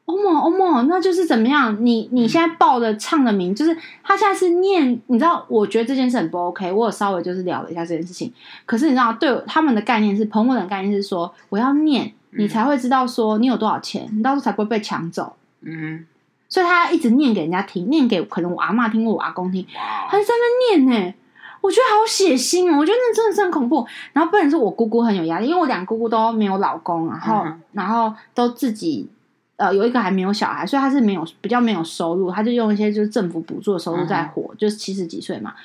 [0.08, 1.86] 欧梦欧梦，那就是怎么样？
[1.86, 5.46] 你你现在报的唱的名，就是他现在是念，你知道？
[5.50, 6.72] 我觉得这件事很不 OK。
[6.72, 8.32] 我有稍微就是聊了一下这件事情，
[8.66, 15.36] 可是你知道，对他们的概念是，澎湖人的概念是说，我要念，你才会知道说你有多少钱，你到时候才不会被抢走。
[15.60, 16.06] 嗯，
[16.48, 19.68] 所以他一直念给人家听，念给可能我阿妈听过，我阿公听，
[20.10, 21.14] 他就在那念呢。
[21.60, 23.86] 我觉得好血腥哦，我觉得那真的是很恐怖。
[24.14, 29.10] 然后不能说我姑姑很有压力，因为我两姑姑都没有老公，然后、嗯、然后都自己。
[29.58, 35.56] 呃，有一个还没有小孩，所以他是没有比较没有收入，他就用一些就是政府补助的收入在活，嗯、就是七十几岁嘛。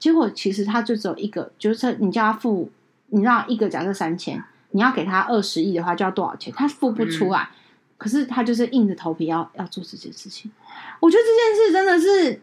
[0.00, 2.68] 结果其实他就只有一个，就是你叫他付，
[3.10, 6.52] 你知道一个假设三千，你要给他二十亿的话，就要多少钱？
[6.56, 7.54] 他付不出来，嗯、
[7.96, 10.50] 可是他就是硬着头皮要要做这件事情。
[10.98, 12.40] 我觉得这件事真的是，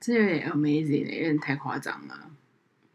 [0.00, 2.18] 这有点 amazing，有点太夸张了。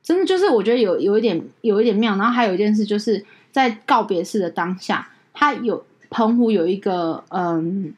[0.04, 2.18] 真的就是我觉得有有一点有一点妙。
[2.18, 5.86] 然后还有一件事，就是在告别式的当下，他有。
[6.10, 7.94] 澎湖有一个嗯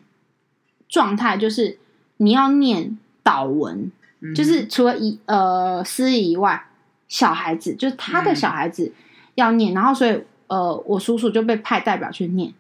[0.88, 1.78] 状态，就是
[2.18, 3.92] 你要念祷文，
[4.22, 6.64] 嗯、就是除了一呃司仪以外，
[7.08, 8.92] 小孩子就是他的小孩子
[9.36, 12.54] 要念，嗯、然后所以呃我叔叔就被派代表去念，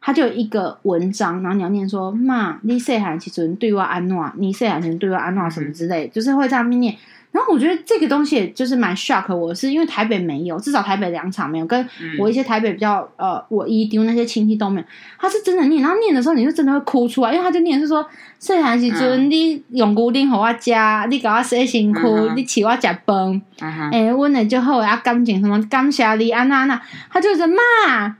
[0.00, 6.96] 他就有一个文章，然后你要念说妈，你细汉时阵对我安诺，你细汉时阵对我安诺什么之类，嗯、就是会在那边念。
[7.32, 14.86] 然后我觉得这个东西也就是蛮 shock 我，是因为台北没有，至少台北两场没有，跟我一些台北比较呃，我姨丢那些亲戚都没有。
[15.18, 18.06] 他是真的念，然后念的时候你就真的会哭出来，因为他就念是说：
[18.38, 22.00] 细汉时阵你用龟苓给我家，你给我洗身躯，
[22.36, 23.42] 你请我吃饭，
[23.90, 26.80] 哎，温的就好啊，感情什么感谢你啊那那，
[27.10, 27.62] 他就是骂，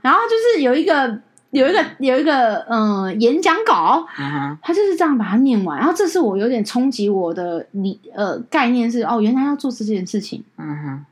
[0.01, 1.19] 然后就是有一个
[1.53, 5.77] 有一个有一个嗯、呃、演讲稿，嗯，他就是这样把它念完。
[5.77, 11.05] 然后这是我有点冲击我的理呃概念是哦，原来要做这件事情，嗯哼。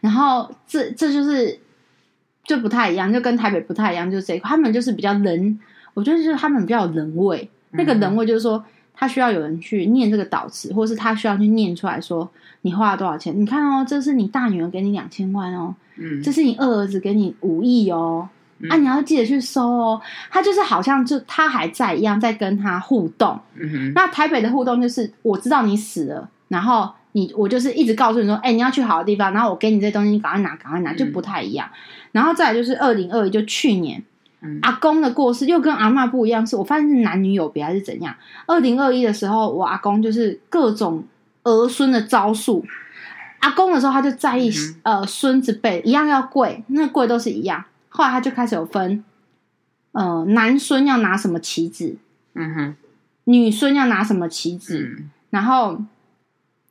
[0.00, 1.60] 然后这这就是
[2.42, 5.60] 就不太一样，就跟台北不太一样，就是这个他们就是比较人，
[5.92, 7.50] 我觉得就是他们比较有人味。
[7.72, 8.64] 嗯、那个人味就是说，
[8.94, 12.30] 他需要有人去念这个导词，或是他需要去念出来说
[12.62, 13.38] 你花了多少钱。
[13.38, 18.26] 你看哦，这是你大女儿给你两千万哦，嗯，这是你二儿子给你五亿哦。
[18.70, 18.76] 啊！
[18.76, 20.00] 你要记得去搜哦。
[20.30, 23.38] 他就是好像就他还在一样，在跟他互动。
[23.94, 31.68] 那台北的互动就是，我知道你死了，然后你我就是一直告诉你说，哎、欸，你要去好的地方，然后我给你这东西，你赶快拿，赶快拿，就不太一样。
[31.72, 31.78] 嗯、
[32.12, 34.02] 然后再来就是二零二一，就去年，
[34.40, 38.14] 嗯、阿公的过世又跟阿嬷不一样，是我发现是男女有别还是怎样？
[38.46, 41.04] 二零二一的时候，我阿公就是各种
[41.42, 42.64] 儿孙的招数。
[43.40, 44.48] 阿公的时候，他就在意、
[44.84, 47.64] 嗯、呃孙子辈一样要跪，那跪都是一样。
[47.94, 49.04] 后来他就开始有分，
[49.92, 51.96] 呃，男孙要拿什么棋子，
[52.32, 52.76] 嗯哼，
[53.24, 55.78] 女孙要拿什么棋子，嗯、然后，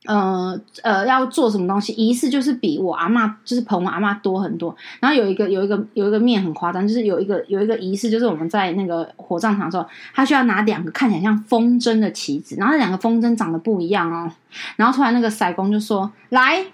[0.06, 4.74] 呃呃，要做什么东西仪式，就是比我阿嬷就是捧我阿嬷多很多。
[4.98, 14.28] 然后有一个有一个有一个面很夸张，就是有一个有一个仪式，就是我们在那个火葬场的时候，他需要拿两个看起来像风筝的旗子，然后那两个风筝长得不一样哦。
[14.74, 16.66] 然后突然那个塞公就说：“来，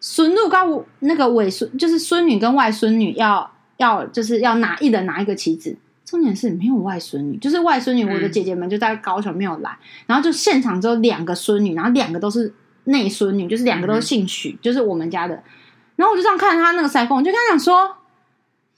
[0.00, 3.48] 孙女跟那个外孙，就是孙女跟外孙女要。”
[3.78, 12.52] 要就是要拿一人拿一个棋子，重点是没有外孙女，就是外孙女，我的姐姐们就在高雄没有来，嗯、然后就现场只有两个孙女，然后两个都是
[12.84, 15.42] 内孙女，就是两个都是姓许，嗯、就是我们家的。
[15.96, 17.96] 然后我就这样看着他那个腮风，我就跟他讲说，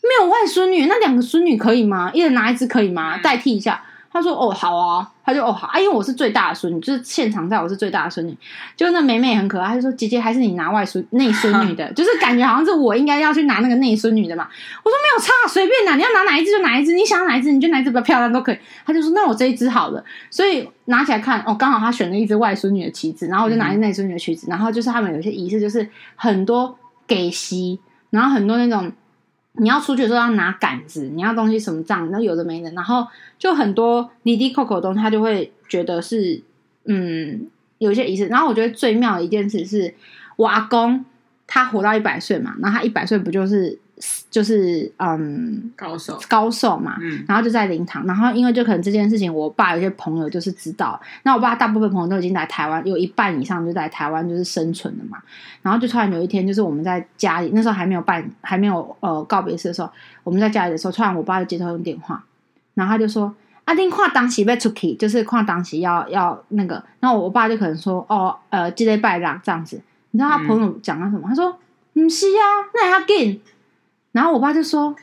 [0.02, 2.10] 没有外孙女，那两个孙女可以吗？
[2.14, 3.18] 一人拿一只可以吗？
[3.18, 3.84] 代替一下。
[4.12, 8.36] 他说：“哦，好啊。”他就：“哦，好啊。”因为我是最大的孙女，就是现场在我是最大的孙女。
[8.76, 14.48] 就那美美很可爱，他就说：“姐姐还是你拿外孙内孙女的， 就是感觉好像是我应该要去拿那个内孙女的嘛。”
[14.82, 27.78] 我说：“没有差，随便拿，你要拿哪一只就哪一只，你想要哪一只你就哪一只比较漂亮都可以。”他就说：“那我这一只好了。”所以拿起来看，哦，刚好他选了一只外孙女的旗子，然后我就拿内孙女的旗子，嗯、然后就是他们有些仪式，就是很多给席，
[28.10, 28.90] 然后很多那种。
[29.52, 33.06] 你要出去的时候要拿杆子，你要东西什么账，那有的没的，然后
[33.38, 36.42] 就很多滴滴扣扣的东西，他就会觉得是
[36.84, 37.48] 嗯
[37.78, 38.26] 有一些仪式。
[38.26, 39.94] 然后我觉得最妙的一件事是，
[40.36, 41.04] 我阿公
[41.46, 43.78] 他活到一百岁嘛，然后他一百岁不就是。
[44.30, 55.18] 就是嗯，高手高手嘛，嗯，然后就在灵堂，然后因为就可能这件事情，我爸有些朋友就是知道，那我爸大部分朋友都已经来台湾，有一半以上就在台湾就是生存了嘛，
[55.62, 59.90] 然后就突然有一天，就是我们在家里，那时候还没有办，还没有呃告别式的时候，
[60.22, 62.24] 我们在家里的时候，突然我爸就接到用电话，
[62.74, 63.34] 然后他就说
[63.66, 69.80] ：“阿丁跨当时要出去，就是跨当时要要那个。”然后我爸就可能说：“哦，呃，接礼拜啦这样子。”
[70.12, 71.22] 你知道他朋友讲了什么？
[71.24, 71.58] 嗯、他说
[71.92, 73.40] ：“不是啊，那也要紧。”
[74.12, 74.94] 然后我爸就说：“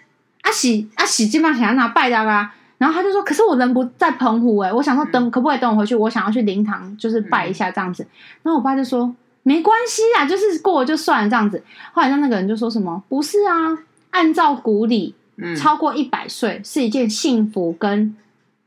[0.43, 5.95] 阿喜阿喜，基本上想要拿拜的啊。”然后他就说：“可是我人不在澎湖诶，我想说等可不可以等我回去？
[5.95, 8.05] 我想要去灵堂，就是拜一下这样子。”
[8.43, 13.79] 然后我爸就说：“没关系啊，就是过了就算了这样子。”后来那那个人就说什么：“不是啊，
[14.11, 15.15] 按照古礼，
[15.55, 18.15] 超过一百岁是一件幸福跟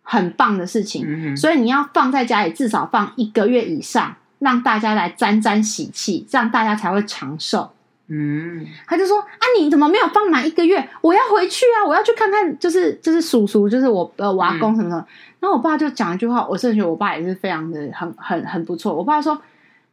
[0.03, 7.71] 很棒的事情，所以你要放在家里至少放一个月以上，让大家来沾沾喜气，这样大家才会长寿。”
[8.13, 10.89] 嗯，他就说啊，你怎么没有放满一个月？
[11.01, 14.97] 我要回去啊，我要去看看，就是就是叔叔，就是我呃我阿公什么的。
[14.97, 15.07] 嗯、
[15.39, 18.93] 然后我爸就讲一句话，我甚至觉得我爸也是非常的很很很不错。
[18.93, 19.41] 我爸说：“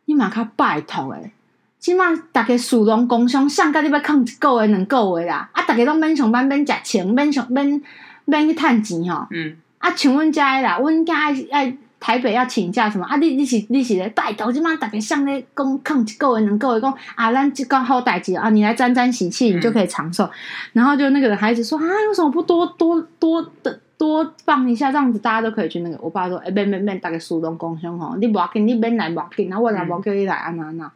[0.06, 1.32] 你马卡拜托诶，
[1.80, 7.80] 起码大家属龙公商上个礼拜扛一个月两个月啦，啊，大家都免上班免食钱，免上免
[8.26, 9.28] 免去趁钱吼。
[9.30, 11.78] 嗯，啊，像阮家啦，阮家爱爱。
[12.00, 13.16] 台北要请假什么啊？
[13.18, 20.24] 你你是你是咧拜托，即马大家像咧讲，扛一个月两个月讲啊，咱就刚好代志啊，你来沾沾喜气，你就可以长寿。
[20.26, 20.32] 嗯、
[20.74, 25.98] 然后就那个人孩子说啊，为什么不多多多的多放一下，这样子大家都可以去那个。
[26.00, 30.92] 我爸说，哎、欸，免免免，大家苏东公兄吼，你不要紧，你免来不要紧，然后我来不要叫你来啊那那。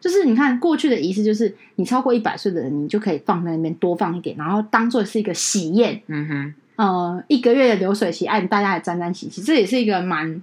[0.00, 6.02] 就是你看过去的仪式，就是你超过一百岁的人，你就可以放在那边多放一点，然后当做是一个喜宴。
[6.08, 10.42] 嗯哼，呃，一个月的流水席，哎，大家也沾沾喜气，这也是一个蛮。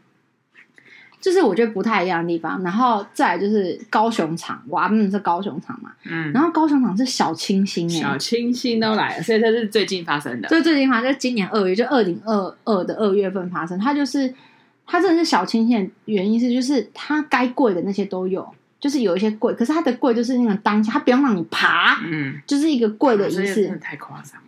[1.22, 14.34] 就是我觉得不太一样的地方，然后再来就是高雄场，哇，嗯，是高雄场嘛，嗯，然后高雄场是小清新，小清新都来了，所以这是最近发生的，所以最近发生，就今年二月，就二零二二的二月份发生，它就是
[14.86, 18.48] 它真的是小清新的原因是，就是它该贵的那些都有，
[18.80, 24.40] 就是有一些贵，可是它的贵就是那种当下，它不用让你爬，嗯，就是一个贵的仪式，太夸张。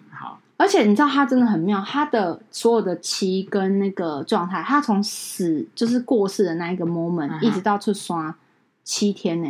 [0.62, 7.42] 而且你知道他真的很妙，他的所有的期跟那个状态，他从死就是过世的那一个 moment，、uh huh.
[7.42, 8.36] 一直到出刷
[8.84, 9.50] 七天呢，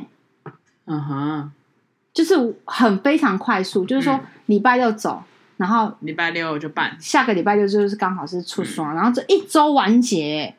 [0.86, 1.50] 嗯哼、uh，huh.
[2.14, 5.22] 就是很非常快速，就是说礼拜六走，
[5.58, 10.56] 然后礼拜六就办，下个礼拜六就是刚好是出双，然后这一周完结，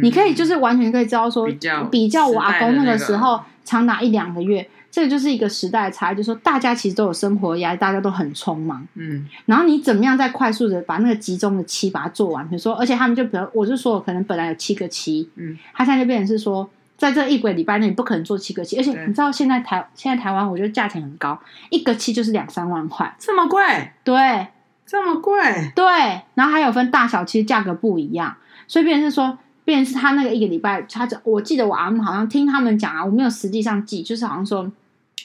[0.00, 4.70] 你可以就是完全可以知道说比较比较我阿公那个时候长达一两个月。
[4.92, 12.46] 这个就是一个时代的差异，就是说大家其实都有生活压力，大家都很匆忙，嗯，然后你怎么样再快速的把那个集中的期把它做完？
[12.46, 16.68] 比如说，而且他们就比如，我就说可能本来有七个期，嗯，他现在就变成是说，
[16.98, 21.40] 在这一个礼拜内你不可能做七个期，而且你知道现在台现在台湾，我觉得价钱很高，
[21.70, 23.62] 一个期就是两三万块，这么贵？
[24.04, 24.48] 对，
[24.84, 25.40] 这么贵？
[25.74, 25.86] 对，
[26.34, 28.36] 然后还有分大小期，价格不一样，
[28.66, 34.70] 所以变成是说，变成是他那个一个礼拜，他我记得我阿姆好像听他们讲啊，我没有实际上记，就是好像说。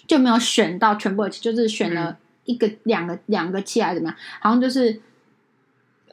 [0.07, 4.17] 就没有选到全部的期，就是选了一个、嗯、两个、两个期还是怎么样？
[4.39, 5.01] 好像就是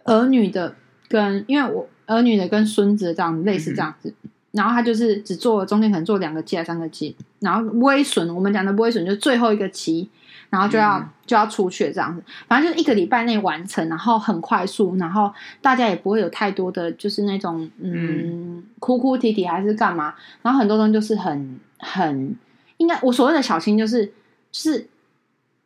[0.02, 0.74] 儿女的
[1.08, 10.10] 跟，因为我儿女的跟孙子这样类似这样子，嗯、然后他就是只做中间可能做两个期还是三个期，然后微损我们讲的微损就是最后一个期，
[10.50, 15.32] 然后就要、嗯、就要出去这样子，反正就是一个礼拜内完成，然后很快速，然后
[15.62, 22.36] 大家也不会有太多的就是那种嗯，嗯哭哭啼啼还是干嘛，然后很多东西就是很很。
[22.78, 24.12] 应该我所谓的小心就是，就
[24.52, 24.88] 是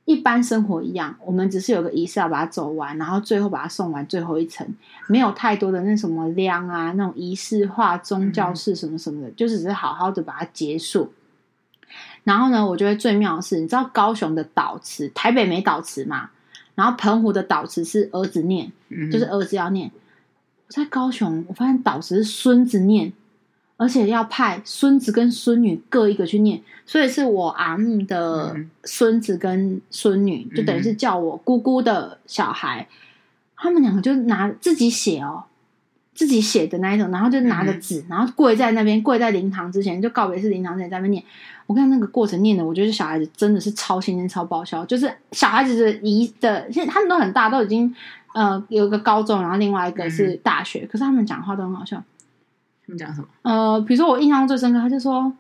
[0.05, 4.67] 一般生活一样，我们只是有个仪式要把它走完，然后最后把它送完最后一程，
[5.07, 11.13] 没有太多的那什么量啊，那种仪式化、宗教式什么什么的，嗯、就只是好好的把它结束。
[12.25, 16.31] 然后呢，我觉得最妙的是，你知道高雄的导词，台北没导词嘛？
[16.75, 19.91] 然后澎湖的导词是儿子念，嗯、就是儿子要念。
[20.67, 23.13] 我在高雄，我发现导词是孙子念。
[23.79, 32.95] 而且要派孙子跟孙女各一个去念，所以是我阿姆的孙子跟孙女，嗯、就等于是叫我姑姑的小孩，嗯、
[33.57, 35.45] 他们两个就拿自己写哦，
[36.13, 41.23] 自己写的那一种，然后就拿着纸，嗯、然后跪在那边，跪在灵堂之前，就告别式灵堂之前在那边念。
[41.69, 44.85] 我看那个过程念的，我觉得小孩子真的是超新鲜、超爆笑。
[44.87, 47.95] 就是小孩子的一的，现在他们都很大，都已经
[48.35, 52.03] 呃有一个高中，然后另外一个是大学，嗯、可是他们讲话都很好笑。
[52.89, 53.29] 他们讲什么？
[53.43, 55.31] 呃，比如说我印象最深刻，他就说：“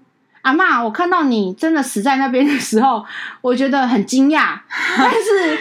[0.42, 3.02] 阿嬷，我看到你真的死在那边的时候，
[3.40, 4.60] 我觉得很惊讶。
[4.98, 5.58] 但是，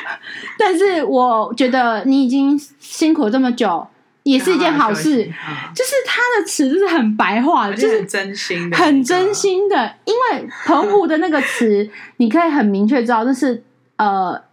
[0.59, 3.87] 但是我觉得你已经辛苦了这么久，
[4.23, 5.23] 也是一件好事。
[5.23, 9.95] 就是他的词就是很白话，就是真心的，很真心的。
[10.03, 13.63] 因为澎湖的那个词， 你可以很明确知道，就是
[13.95, 14.43] 呃，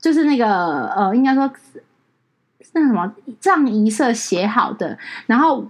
[0.00, 1.48] 就是那个呃，应该说
[2.72, 5.64] 那什么葬仪社写好的，然后。”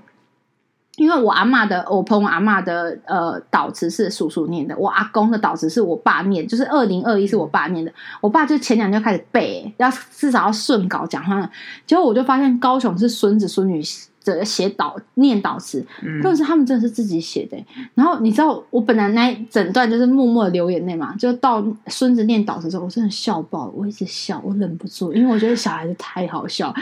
[1.00, 7.90] 因为我阿嬷的，我朋友阿嬷的呃导词是叔叔念的，我阿公的导词是我爸念，就是二零二一是我爸念的。
[8.20, 11.50] 我爸就前两天就开始背，要至少要顺稿讲话。
[11.86, 13.82] 结果我就发现高雄是孙子孙女
[14.26, 15.82] 的写导念导词，
[16.22, 17.56] 但、嗯、是他们真的是自己写的。
[17.94, 26.74] 然后你知道我本来那一整段就是默默的流眼泪嘛，就到孙子念导词的时候，我真的笑爆了，我一直笑，我忍不住，因为我觉得小孩子太好笑，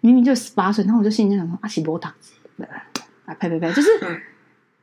[0.00, 2.12] 明明就十八岁，然后我就心里想说阿喜波堂
[3.32, 3.36] 子。
[3.40, 3.72] 呸呸呸！
[3.72, 3.88] 就是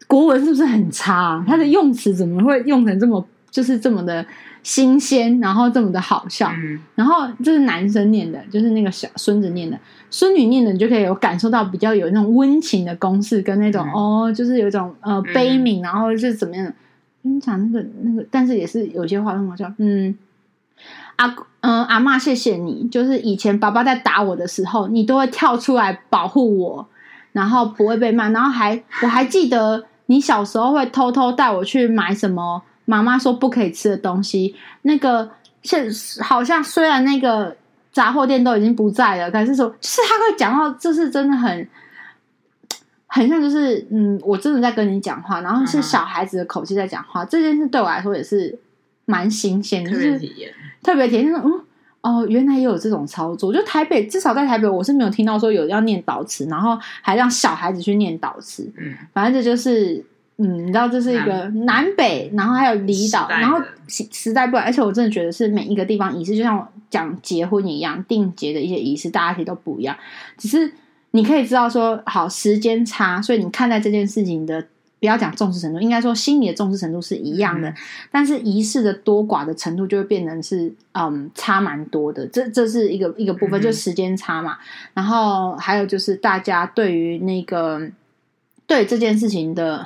[0.08, 1.44] 国文是不是很差？
[1.48, 4.26] 他的用词怎么会用成这么就是这么的
[4.64, 6.50] 新鲜，然后这么的好笑？
[6.52, 9.78] 嗯、然后这是男生念的，就是那个小孙子念的，
[10.10, 16.72] 孙女念的，你就可以有感受到比较有那种温情的公式，跟那种、嗯、哦，就是有一种呃悲悯，然后是怎么样？
[17.24, 19.70] 跟你讲那个那个，但是也是有些话很好笑。
[19.78, 20.16] 嗯，
[21.18, 21.28] 阿
[21.62, 26.88] 嗯、呃、阿妈，谢谢你，就是以前爸爸在打我的时候，你都会跳出来保护我。
[27.38, 34.56] 然后不会被骂，然后还我还记得你小时候会偷偷带我去买什么妈妈说不可以吃的东西。
[34.82, 35.30] 那个
[35.62, 35.88] 现
[36.24, 37.56] 好像虽然那个
[37.92, 41.70] 杂货店都已经不在了，但是说就是他会讲到，就是真的很
[43.06, 47.24] 很像，就是嗯，我真的在跟你讲话，然后是小孩子的口气在讲话。
[47.24, 48.58] 嗯、这件事对我来说也是
[49.06, 50.20] 蛮新鲜的，就是
[50.82, 51.62] 特别体验，嗯。
[52.02, 53.52] 哦，原来也有这种操作。
[53.52, 58.72] 就台北，至少在台北，我是没有听到说有要念祷词，然后还让小孩子去念祷词。
[58.78, 60.04] 嗯，反正这就是，
[60.38, 64.66] 嗯，你知道这是一个南，南北，然后还有离岛，然后时代不然。
[64.66, 69.96] 而且我真的觉得是每一个地方仪式，就像讲结婚一样，定结的一些仪式，大家其实都不一样。
[70.38, 70.72] 只是
[71.12, 74.64] 你可以知道说，好时间差，所以你看待这件事情的。
[75.00, 77.76] 不要讲重视程度，应该说心理的重视程度是一样的，嗯、
[78.12, 82.26] 但是仪式的多寡的程度就会变成是嗯差蛮多的。
[82.26, 84.58] 这这是一个一个部分，嗯、就时间差嘛。
[84.96, 87.80] 然后还有就是大家对于那个
[88.66, 89.86] 对这件事情的，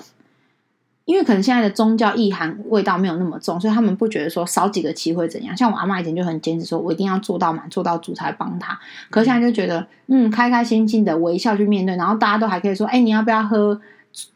[1.04, 5.58] 因为可能现在的宗教意涵味道没有那么重，所以他们不觉得说少几个期会怎样。
[5.58, 8.80] 像我阿妈以前就很坚持说，我一定要做到满，做到主才帮他。
[9.10, 13.82] 可是现在就觉得嗯，开开心心的微笑去面对，然后大家都还可以说，哎，你要不要喝？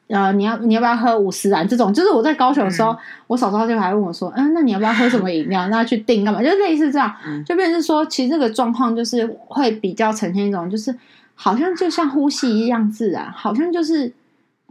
[0.08, 1.94] 呃，你要你要不要喝五十兰这种？
[1.94, 2.98] 就是我在高雄的时候，嗯、
[3.28, 5.68] 我嫂嫂就还问我说，嗯，那你要不要喝什么饮料？
[5.70, 6.42] 那去订干嘛？
[6.44, 10.96] 就类似这样，嗯、就变成说，其实这个状况就是会比较呈现一种，就是
[11.34, 14.14] 好像就像呼吸一样自然，好像就是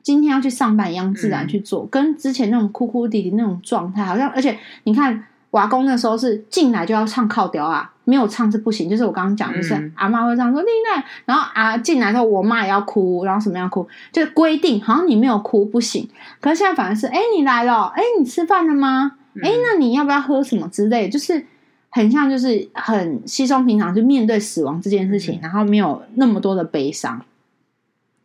[0.02, 5.24] 今天要去上班一样自然去做，嗯、跟之前那种哭哭啼啼那种状态，好像而且你看。
[5.54, 8.88] 瓦工那时候是进来就要唱靠调啊，没有唱是不行。
[8.88, 16.08] 就是我刚刚讲，就是阿妈会唱说“丽奈”，然后啊进来之后我妈也要哭，然后什么样哭，就规定好像你没有哭不行。
[16.40, 19.12] 可是现在反而是，哎，你来了，哎，你吃饭了吗？
[19.42, 21.08] 哎，那你要不要喝什么之类？
[21.08, 21.44] 就是
[21.90, 27.24] 很像，就是很稀松平常，就面对死亡这件事情，然后没有那么多的悲伤。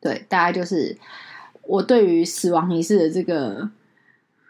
[0.02, 0.98] 对，大概就是
[1.64, 3.70] 我对于死亡仪式的这个。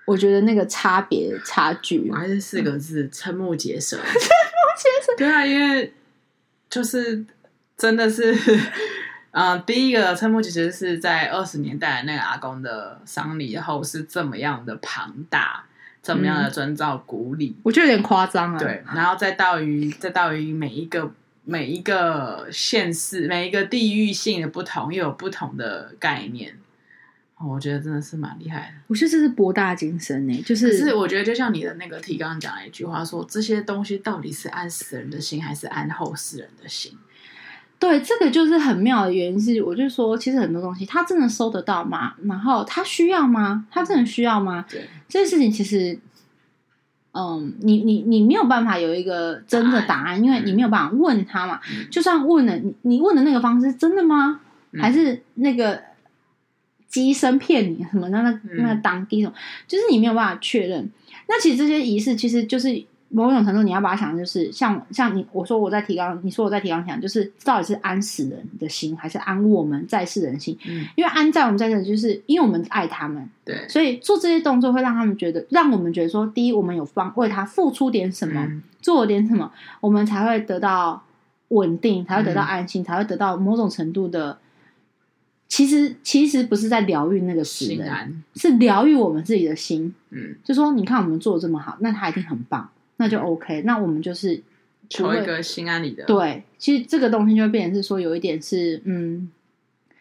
[0.06, 3.96] 我觉得那个差别差距，还是四个字：瞠目结舌。
[5.18, 5.94] 对啊，因为
[6.70, 7.26] 就是
[7.78, 8.34] 真的是，
[9.32, 15.66] 嗯、呃，第一个称目其实是在二十年代那个阿公的丧礼后是这么样的庞大，
[16.02, 18.60] 这么样的遵照古礼，我觉得有点夸张啊。
[18.60, 21.12] 对，然后再到于再到于每一个
[21.46, 26.59] 每一个县市每一个地域性的不同，又有不同的概念。
[27.48, 28.84] 我觉得真的是蛮厉害的。
[28.88, 30.78] 我觉得这是博大精深呢，就是。
[30.78, 36.92] 是我觉得就像你的那个题刚刚讲了一句话说，说这些东西到底是安死人的心，还是安后世人的心？
[37.80, 42.14] 对，这个就是很妙的原因是，我就说，其实很多东西他真的收得到吗？
[42.26, 43.66] 然后他需要吗？
[43.72, 44.66] 他真的需要吗？
[44.70, 45.98] 对，这件事情其实，
[47.14, 51.62] 嗯，你你你没有办法有一个真的答案，因为你没有办法问他嘛。
[51.72, 54.42] 嗯、就算问了，你你问的那个方式真的吗？
[54.72, 55.88] 嗯、还是那个？
[56.92, 58.10] 乩身骗你什么？
[58.10, 60.90] 那那那个当地什么，嗯、就是你没有办法确认。
[61.28, 70.58] 那其实这些仪式，其实就是某种程度，你要把它想，就是像像你我说我在提纲，你说我在提纲想，就是到底是安死人的心，还是安我们在世人心？
[70.68, 81.04] 嗯，因为安在我们在世，就是因为我们爱他们，对，所以做这些动作会让他们觉得，让我们觉得说，第一，我们有方为他付出点什么，嗯、做了点什么，我们才会得到
[81.50, 84.40] 稳定，才会得到安心，嗯、才会得到某种程度的。
[85.50, 89.93] 其实其实不是在疗愈那个死人，是疗愈我们自己的心。
[90.12, 93.64] 嗯，就说你看我们做的这么好，那他一定很棒，那就 OK。
[93.64, 94.41] 那我们就是
[94.89, 96.06] 求一个心安理得。
[96.06, 99.28] 对，其实这个东西就会变成是说有一点是，嗯，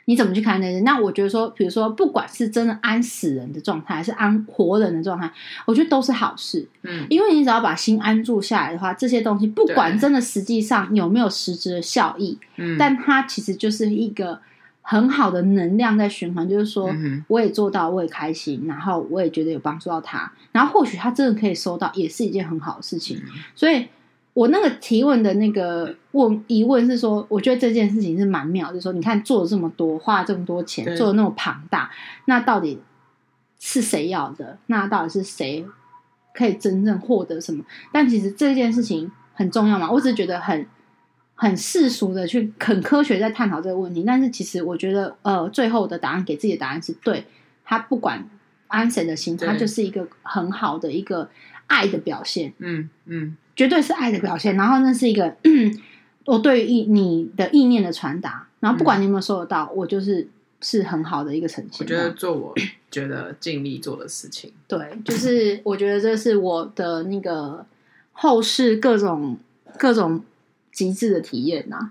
[0.04, 0.80] 你怎么去看那些？
[0.80, 5.32] 那我觉得说，比如说，不管是真的安死人的状态，还是安活人的状态，
[5.64, 6.68] 我觉得都是好事。
[6.82, 14.42] 嗯，因为你只要把心安住下来的话，这些东西不管真的实际上有没有实质的效益，嗯，但它其实就是一个。
[14.90, 16.90] 很好的能量在循环，就是说，
[17.28, 23.20] 我也做到，我也开心，然后我也觉得有帮助到他，然后或许他真的可以收到，也是一件很好的事情。
[23.54, 23.86] 所以，
[24.32, 31.90] 我那个提问的那个问疑问是说，我觉得这件事情是蛮妙，就是说，你看做了这么多，花了这么多钱，做的那么庞大，
[32.24, 32.80] 那到底
[33.60, 34.56] 是谁要的？
[34.68, 35.66] 那到底是谁
[36.32, 37.62] 可以真正获得什么？
[37.92, 40.66] 但其实这件事情很重要嘛，我只是觉得很。
[41.40, 47.24] 很世俗的去很科学在探讨这个问题，但是其实我觉得，呃，最后的答案给自己的答案是对。
[47.64, 48.28] 他不管
[48.66, 51.30] 安谁的心，他就是一个很好的一个
[51.68, 52.52] 爱的表现。
[52.58, 54.56] 嗯嗯，嗯绝对是爱的表现。
[54.56, 55.36] 然后那是一个
[56.26, 58.48] 我对于意你的意念的传达。
[58.58, 60.26] 然后不管你有没有收得到，嗯、我就是
[60.60, 61.78] 是很好的一个呈现。
[61.78, 62.52] 我觉得做我
[62.90, 64.52] 觉得尽力做的事情。
[64.66, 67.64] 对，就是我觉得这是我的那个
[68.10, 69.38] 后世各种
[69.78, 70.20] 各种。
[70.78, 71.90] 极致的体验呐、啊，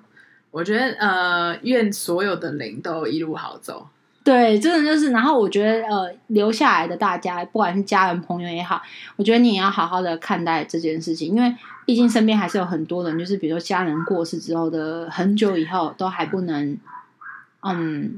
[0.51, 3.89] 我觉得呃，愿所有的零都一路好走。
[4.23, 8.81] 对，真的就是，然后我觉得呃，留下来的大家，不管是家人朋友也好，
[9.17, 11.53] 我觉得你也要好好的看待这件事情，因为
[11.85, 16.77] 毕竟身边还是有很多人，就是比如说家人过世之后的很久以后，都还不能，
[17.61, 18.17] 嗯。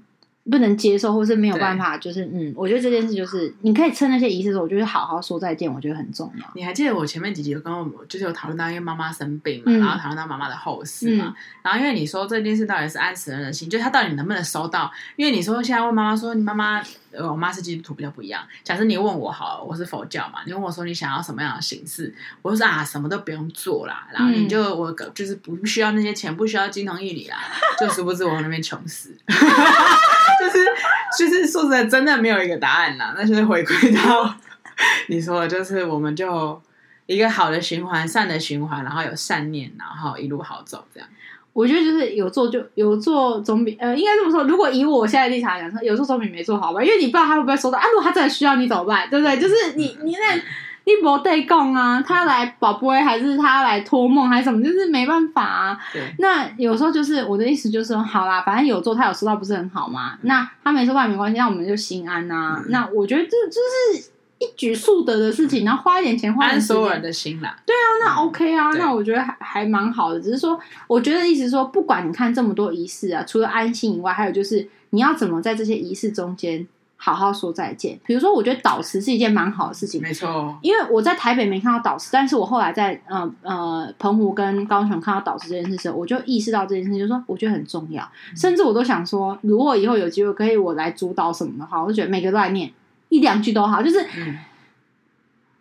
[0.50, 6.46] 不能接受，或是没有办法，就是嗯，我觉得这件事就是你可以趁那些仪式的时候，我觉得好好说再见，我觉得很重要。
[6.56, 14.92] 你还记得我前面几集有跟我就是有讨论到，因为妈妈生病嘛，嗯、然后讨论到妈妈的后事嘛，嗯、然后因为你说这件事到底是安死人的心，就他到底能不能收到？
[15.16, 16.82] 因为你说现在问妈妈说，你妈妈。
[17.12, 18.46] 呃，我妈是基督徒，比较不一样。
[18.64, 27.38] 假设你问我好了，我是佛教嘛，你问我说你想要什么样的形式，我就说啊，什么都不用做啦，然后你就、嗯、我就是不需要那些钱，不需要金童玉女啦，
[27.80, 30.66] 就殊不知我那边穷死， 就是
[31.18, 33.14] 就是说实在，真的没有一个答案啦。
[33.18, 34.36] 那就是回归到
[35.08, 36.62] 你说的，就是我们就
[37.06, 41.10] 一个好的循环，善的循环，然后有善念，然后一路好走这样。
[41.54, 44.44] 我觉得就是有做就有做总比呃，应该这么说。
[44.44, 47.84] 如果以我现在的立场来讲，说有做总比没做好吧，因为你不知道他会不会收到啊。
[47.88, 49.10] 如果他真的需要你怎么办？
[49.10, 49.38] 对不对？
[49.38, 50.42] 就是你你那，你
[50.86, 55.78] 你没得讲啊，他来宝贝还是他来托梦还是什么，就是没办法啊。
[56.18, 60.14] 那有时候就是我的意思就是说，好啦，反正有做他有收到不是很好嘛。
[60.14, 62.62] 嗯、那他没收到也没关系，那我们就心安啊。
[62.64, 64.10] 嗯、那我觉得这就是
[64.40, 67.56] 一举数得的事情，然后花一点钱，花安所有人的心啦。
[67.66, 70.20] 对啊，那 OK 啊，嗯、那我觉得还还蛮好的。
[70.20, 76.68] 只是说，我觉得意思是说，不管你看这么多仪式啊，除了安心以外，还有就是你要怎么在这些仪式中间。
[77.02, 77.98] 好好说再见。
[78.06, 80.54] 比如说，我觉得导师是一件蛮好的事情，没错。
[80.62, 88.04] 因为我在台北没看到导师，但是我后来在呃呃澎湖跟高雄看到导师这件事的时候，我就意识到这件事，就是说我觉得很重要。
[88.04, 92.70] 嗯、甚至我都想说，如果以后有机会可以我来主导什么的话，我就觉得每个都来念
[93.10, 93.84] 一两句都好。
[93.84, 94.38] 就是，嗯、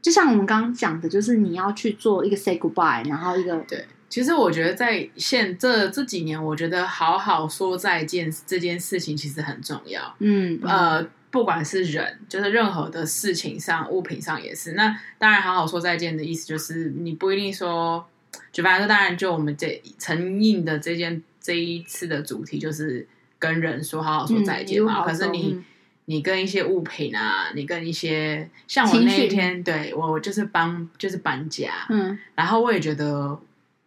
[0.01, 3.85] 就像我们刚刚讲的，就是你要去做一个 say goodbye，然后一个对。
[4.09, 10.15] 其实我觉得在现这这几年，我觉得好好说再见这件事情其实很重要。
[10.21, 11.07] 嗯呃。
[11.31, 14.73] 不管是人，就是任何的事情上、物品上也是。
[14.73, 18.03] 那当然，好好说再见的意思就是，你不一定说，
[18.51, 23.07] 就反正说，当然，就我们这承印的这件这一次的主题就是
[23.39, 25.03] 跟人说好好说再见嘛。
[25.03, 25.63] 嗯、可是你，
[26.11, 31.71] 你跟一些物品啊，你跟一些像我那一天，对我就是搬，就是搬家。
[31.91, 33.39] 嗯，然后我也觉得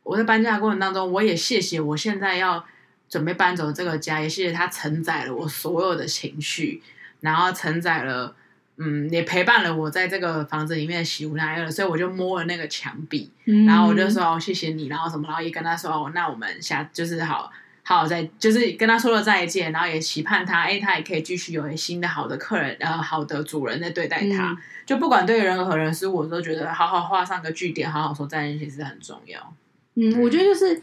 [0.03, 2.63] 我在搬家的过程当中，我也谢谢我现在要
[3.09, 6.83] 准备搬走这个家，也谢谢它承载了我所有的情绪。
[7.21, 8.35] 然后承载了，
[8.77, 17.51] 嗯，也陪伴了我在这个房子里面的喜怒哀乐，所以我就摸了那个墙壁，嗯、然后我就说哦，谢谢你，然后什么，然后也跟他说哦，那我们下就是好
[17.83, 29.53] 好好再就是跟他说了再见，然后也期盼他，哎，他也可以继续有新的好的客人，呃，好的主人在对待他，嗯、就不管对任何人事物，我都觉得好好画上个句点，好好说再见，其实很重要。
[29.95, 30.81] 嗯，我觉得就是。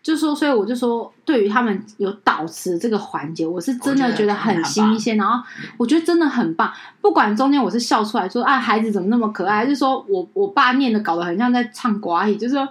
[0.00, 5.18] 就说，所以我就说，对于他们有导词这个环节，我是真的觉得很新鲜。
[5.18, 5.44] 然后
[5.76, 6.72] 我觉得真的很棒，
[7.02, 12.62] 不管中间我是笑出来说啊，孩子怎么那么可爱，还是说我我爸念的搞得很像在唱国语，就是说，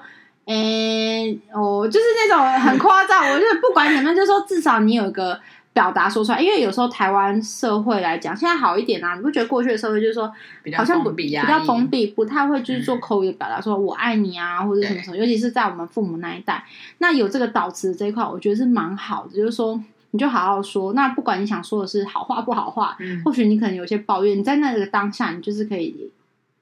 [0.46, 1.40] 哎、欸，
[1.88, 3.24] 哦，就是那种很夸张。
[3.32, 5.40] 我觉得不管怎么样，就是说至少你有一个。
[5.74, 9.14] 表达说出来，因为有时候台湾社会来讲，现在好一点啊。
[9.14, 10.28] 你不觉得过去的社会就是说，
[10.76, 15.18] 好像不比较封闭，不太会就是做口语的表达，说我爱你啊，或者什么什么。
[15.18, 16.66] 尤其是在我们父母那一代，
[16.98, 19.36] 那有这个导词这一块，我觉得是蛮好的。
[19.36, 19.80] 就是说，
[20.10, 20.94] 你就好好说。
[20.94, 26.12] 那不管你想说的是好话不好话，或许你可能有些抱怨，你在那个当下，你就是可以，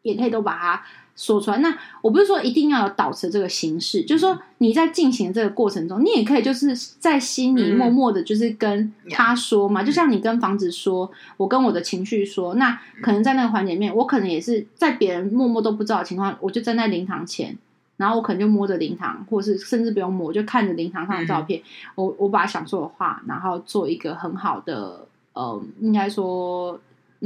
[0.01, 0.84] 也可以都把它。
[1.16, 17.57] 说出来，那我不是说一定要有导词这个形式，就是说你在进行这个过程中，你也可以就是在心里默默的，就是跟他说嘛，就像你跟房子说，我跟我的情绪说，那可能在那个环节里面，我可能也是在别人默默都不知道的情况，我就站在灵堂前，
[17.95, 21.61] 然后我可能就摸着灵堂，或者是甚至不用摸，就看着灵堂上的照片，
[21.95, 26.78] 我我把想说的话，然后做一个很好的，呃，应该说。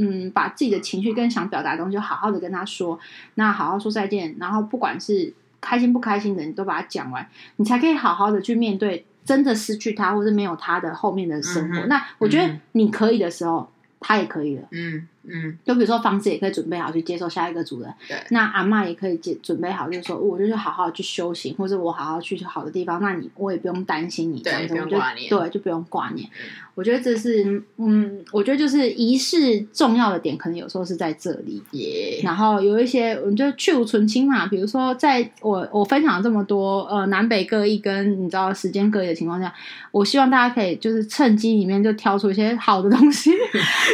[0.02, 2.98] 嗯，把自己的情绪跟想表达的东西，好好的跟他说，
[3.34, 11.80] 那好好说再见，然后不管是开心不开心的，你都把它讲完，你才可以好好的去面对真的失去他或是没有他的后面的生活。
[11.80, 13.68] 嗯、那我觉得你可以的时候，嗯、
[14.00, 14.62] 他也可以了。
[14.70, 26.28] 嗯嗯，就比如说房子也可以准备好去接受下一个主人，对那阿妈也可以准准备好，就是说我就是好好去修行，或者我好好去好的地方，那你我也不用担心你这样子，对，不用挂念，对，就不用挂念。
[26.28, 31.62] 嗯我觉得这是，嗯，我觉得就是仪式重要的点，可能有时候是在这里。
[31.72, 32.24] Yeah.
[32.24, 34.46] 然后有一些，我们就去无存清嘛。
[34.46, 39.52] 比如说，在我我分享了这么多，呃，南北各异跟你知道时间各异的情况下，
[39.90, 43.30] 我希望大家可以就是趁机里面就挑出一些好的东西。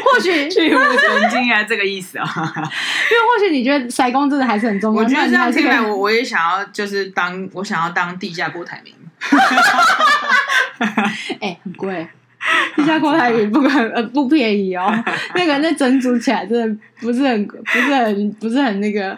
[0.05, 2.24] 或许去无存菁啊，这个意思啊。
[2.35, 5.03] 因为或许你觉得塞工真的还是很重要。
[5.03, 8.95] 我觉得这样听来，我我也想要就是当我想要当地下郭台铭。
[11.41, 12.07] 哎、欸，很贵。
[12.76, 14.92] 地下郭台铭不管呃不便宜哦，
[15.34, 19.16] 那个那整组起来真的不是很不是很不是很那个，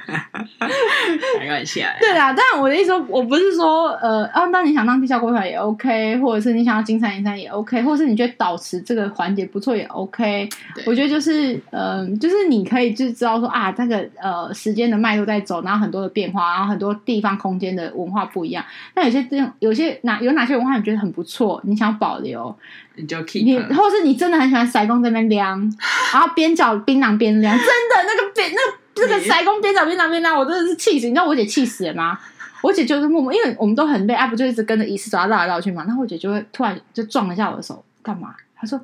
[1.38, 1.82] 开玩笑。
[2.00, 10.48] 对啊，但我的意思说，我不是说呃，啊，当你想当地下郭台也 OK，或者是你想要金山银山也 OK，或者是你觉得导持这个环节不错也 OK。
[10.86, 18.64] 我觉得就是嗯、呃，就是你可以就知道说啊，这个呃时间的脉络在走，然后很多的变化，然后很多地方空间的文化不一样。
[18.94, 22.56] 那有些这种有些哪有哪些文化你觉得很不错，你想保留？
[22.98, 25.58] 你就 keep，你或是你真的很喜欢塞工这边量，
[26.12, 31.06] 然后边嚼槟榔边量，真的那个 边那个那个塞工边嚼槟榔边量，我真的是气死！
[31.06, 32.18] 你知道我姐气死了吗？
[32.60, 35.84] 我姐就是默默，因为我们都很累，啊不就一直跟着仪式走，绕来绕去嘛。
[35.84, 38.34] 然后我姐就会突然就撞了一下我的手，干嘛？
[38.56, 38.76] 她说：“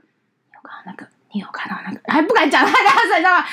[0.00, 0.04] 你
[0.54, 1.06] 有看那个？
[1.36, 2.00] 你有看到那个？
[2.06, 3.44] 还不敢讲太大声，你知道吗？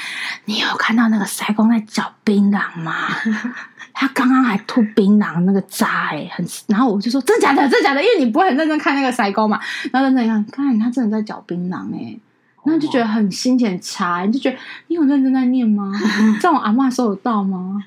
[0.46, 2.94] 你有看到那个塞工在嚼槟榔吗？”
[3.94, 9.60] 他刚刚还吐槟榔那个渣哎、欸，很，然后我就说真的假的，真的假的，因为你不会很认真看那个塞工嘛，
[9.92, 12.18] 然后认真看，看他真的在嚼槟榔哎，
[12.66, 14.58] 那就觉得很心情差，你就觉得
[14.88, 15.92] 你有认真在念吗？
[16.42, 17.84] 这种阿嬷收得到吗？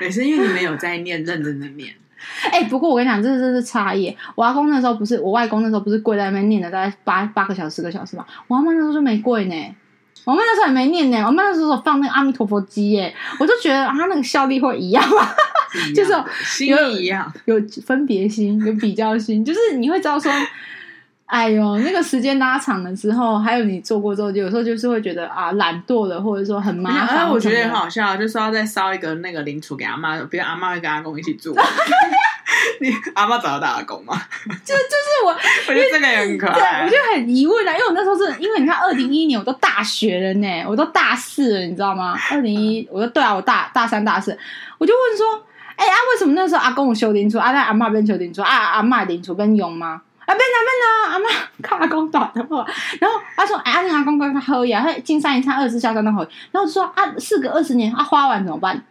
[0.00, 1.94] 也是因为你没有在念，认真的念。
[2.50, 4.16] 哎、欸，不过我跟你讲，这这是差异。
[4.34, 8.24] 我阿公那时候不是，我外公那时候不是跪在那边念了大概八八个小时、十个小时嘛。
[8.48, 9.74] 我阿妈那时候就没跪呢，
[10.24, 11.24] 我妈那时候也没念呢。
[11.26, 15.28] 我妈那时候放那个阿弥陀佛机耶，我就觉得啊，那个效力会一样吗？
[15.94, 16.12] 就是
[16.44, 20.30] 心意一样，有分别心，有比较心，就是你会知道说。
[21.32, 27.26] 哎呦，那个时间拉长了之后，还有你做过之后，就有时候就是会觉得啊，懒惰了，或者说很麻烦。
[27.26, 31.56] 我觉得很好笑，就说要再烧一个那个灵厨给阿妈，比如阿妈会跟阿公一起住。
[32.82, 34.12] 你阿妈找得到阿公吗？
[34.62, 36.84] 就就是我，我觉得这个也很可爱。
[36.84, 42.14] 我就很疑问啊，因为我那时候是因为你看，二零一一年我都大学了呢，我都大四了，你知道吗？
[42.30, 44.38] 二零一，我说对啊，我大大三大四，
[44.76, 45.42] 我就问说，
[45.76, 50.02] 哎、欸、啊，为什么那时候阿公有修灵杵，啊，那阿妈边修灵厨，啊阿妈灵厨边用吗？
[50.24, 51.28] 啊，别拿别拿，阿妈
[51.60, 52.64] 看阿公打的话，
[53.00, 58.82] 然后他说：“哎，阿公刚刚喝呀，他金山银山二十四孝三都好。”然后我说：“啊，事隔二十年，啊，花完怎么办？”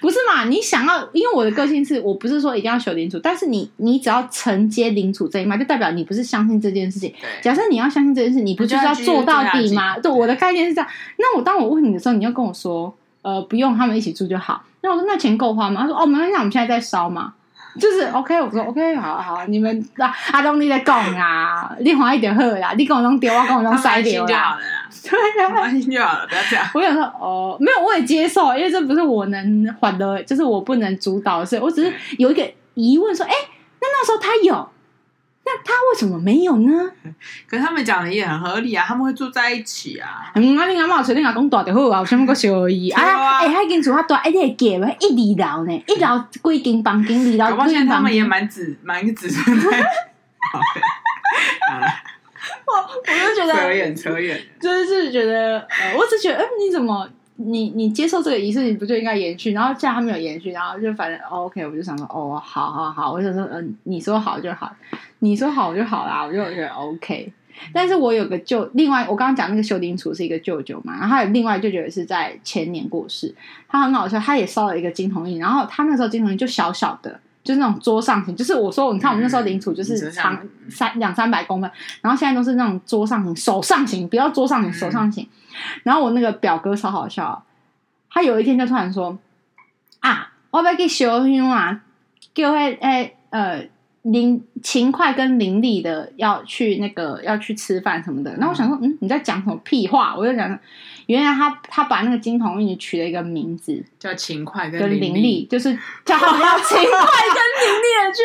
[0.00, 0.44] 不是嘛？
[0.44, 7.14] 你想要，因为我的个性是我不是说一定要修灵杵，但是你你只要承接灵杵这一脉，就代表你不是相信这件事情。
[7.42, 9.98] 假设你要相信这件事，你不就是要做到底吗？
[9.98, 10.90] 对，我的概念是这样。
[11.18, 17.34] 那我当我问你的时候，你要跟我说：“呃，不用，他们一起住就好。”那我说：“那钱够花吗？”他说：“哦，没关系，我们现在在烧嘛。”
[17.78, 24.58] 就是 OK，我说 OK，好好，你们啊，阿东你在讲啊，你欢一点好啦，你跟我弄丢，我跟我弄塞掉啦，
[25.02, 26.64] 对啊，开心就好了，不要这样。
[26.74, 33.32] 我想说哦，没有，我也接受，因为这不是我能缓的，就是我不能主导的事，我只是有一个疑问，说，哎，
[33.80, 34.68] 那那时候他有。
[35.50, 36.90] 那他为什么没有呢？
[37.48, 40.30] 可是他们讲的也很合理啊，他们会住在一起啊。
[40.34, 43.00] 嗯，啊，你阿妈随便阿公大就好啊，有什么个小而已啊？
[43.40, 46.22] 哎，还跟住他大，一点给吧，一二楼呢，一楼
[46.52, 47.56] 几间房间，二楼。
[47.56, 49.66] 我发现他们也蛮子，蛮子孙的。
[52.66, 57.08] 我我就觉得扯远扯远，就是觉得呃，我只觉得，哎，你怎么？
[57.40, 59.52] 你你接受这个仪式，你不就应该延续？
[59.52, 64.74] 然后既然他没有延续，然后就反正、OK，我就想说，哦，好好好，我就说，嗯、你说好就好，
[65.20, 67.32] 你说好就好啦，我就觉得 OK。
[67.72, 73.34] 但是我有个舅，另外我刚刚讲那个修丁厨是一个舅舅嘛，然后还有另外舅舅也是在前年过世，
[73.68, 77.20] 他很好笑，他也烧了一个金铜印，然后他那时候金铜印就小小的。
[77.48, 80.38] 就是那种桌上型，就是我说，你看我们那时候领土就是长
[80.68, 81.70] 三两三百公分，
[82.02, 85.26] 然后现在都是那种桌上型、手上型，不要桌上型，手上型。
[85.82, 87.42] 然后我那个表哥超好笑，
[88.10, 89.18] 他有一天就突然说
[90.00, 91.80] ：“啊，我要去修香啊，
[92.34, 93.66] 叫诶诶呃
[94.12, 100.14] 林勤快跟伶俐的要去那个要去吃饭什么的。”然后我想说，嗯，你在讲什么屁话？
[100.16, 100.58] 我就讲。
[101.06, 105.72] 原来他他把那个金童玉女取了一个名字，叫勤快跟伶俐，就是
[106.04, 108.20] 叫他们要勤快跟伶俐的去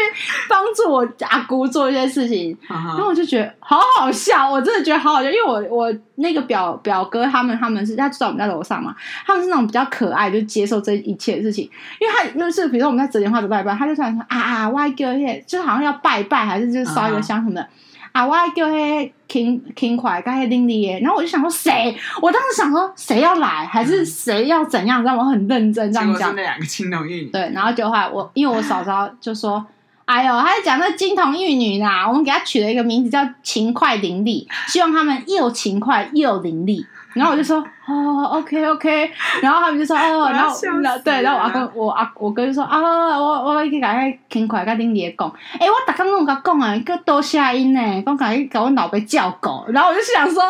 [0.49, 2.57] 帮助我阿姑做一些事情。
[2.67, 8.93] 然后我就觉得好好笑，我真的觉得好好笑，因为我我那个表表哥他们他们是他住在我们家楼上嘛，
[9.25, 11.63] 他们是那种比较可爱，就接受这一切的事情。
[12.01, 17.67] 因为他就是比如说我们在折莲花走拜拜，他就突然说啊啊，我叫耶，就是好像要拜拜还是就是烧一个香什么的。
[18.11, 18.23] 啊！
[18.23, 21.97] 我叫迄勤勤快，跟迄伶俐耶，然后我就想说谁？
[22.21, 25.03] 我当时想说谁要来，还是谁要怎样？
[25.03, 26.35] 让我很认真这样讲。
[26.35, 27.31] 那两个金童玉女。
[27.31, 29.65] 对，然后就后来我，因为我嫂嫂就说
[30.05, 39.11] ：“哎呦，他在讲那金童玉女啦，我们给他取了一个名字叫勤快伶俐，希望他们又勤快又伶俐。”然后我就说哦，OK OK，
[39.41, 40.55] 然后他们就说哦，然后
[41.03, 42.79] 对，然后我阿公我阿我哥就说啊，
[43.19, 50.41] 我我去甲迄勤快甲伶俐讲，哎，我逐工拢甲讲啊，个多声音呢，讲甲伊甲阮老爸叫狗，然后我就想说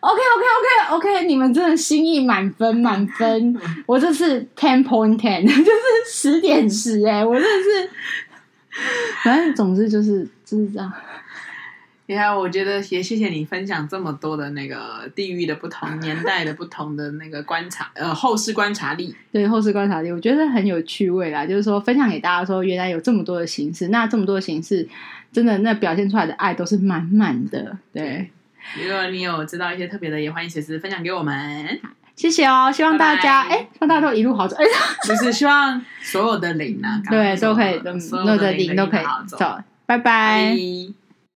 [0.00, 3.56] ，OK OK OK OK，你们真的心意满分满分，
[3.86, 5.72] 我这是 ten point ten， 就是
[6.08, 7.90] 十点十哎，我真的是，
[9.22, 10.92] 反正总之就是就是这样。
[12.08, 19.12] 你看，我觉得也谢谢你分享这么多的那个地域的不同、 年代的不同的那个观察，呃，后世观察力。
[19.32, 21.44] 对，后世观察力，我觉得很有趣味啦。
[21.44, 24.88] 就是说，分享给大家说，原来有这么多的形式，那这么多的形式，
[25.32, 27.76] 真的那表现出来的爱都是满满的。
[27.92, 28.30] 对，
[28.80, 31.80] 如果你有知道一些特别的，也欢迎随时分享给我们。
[32.14, 34.54] 谢谢哦，希望大家哎，希望大家都一路好走。
[34.62, 34.64] 哎，
[35.02, 39.58] 就是希望所有的灵啊，对，都可以，所有的灵都可以走。
[39.86, 40.56] 拜拜。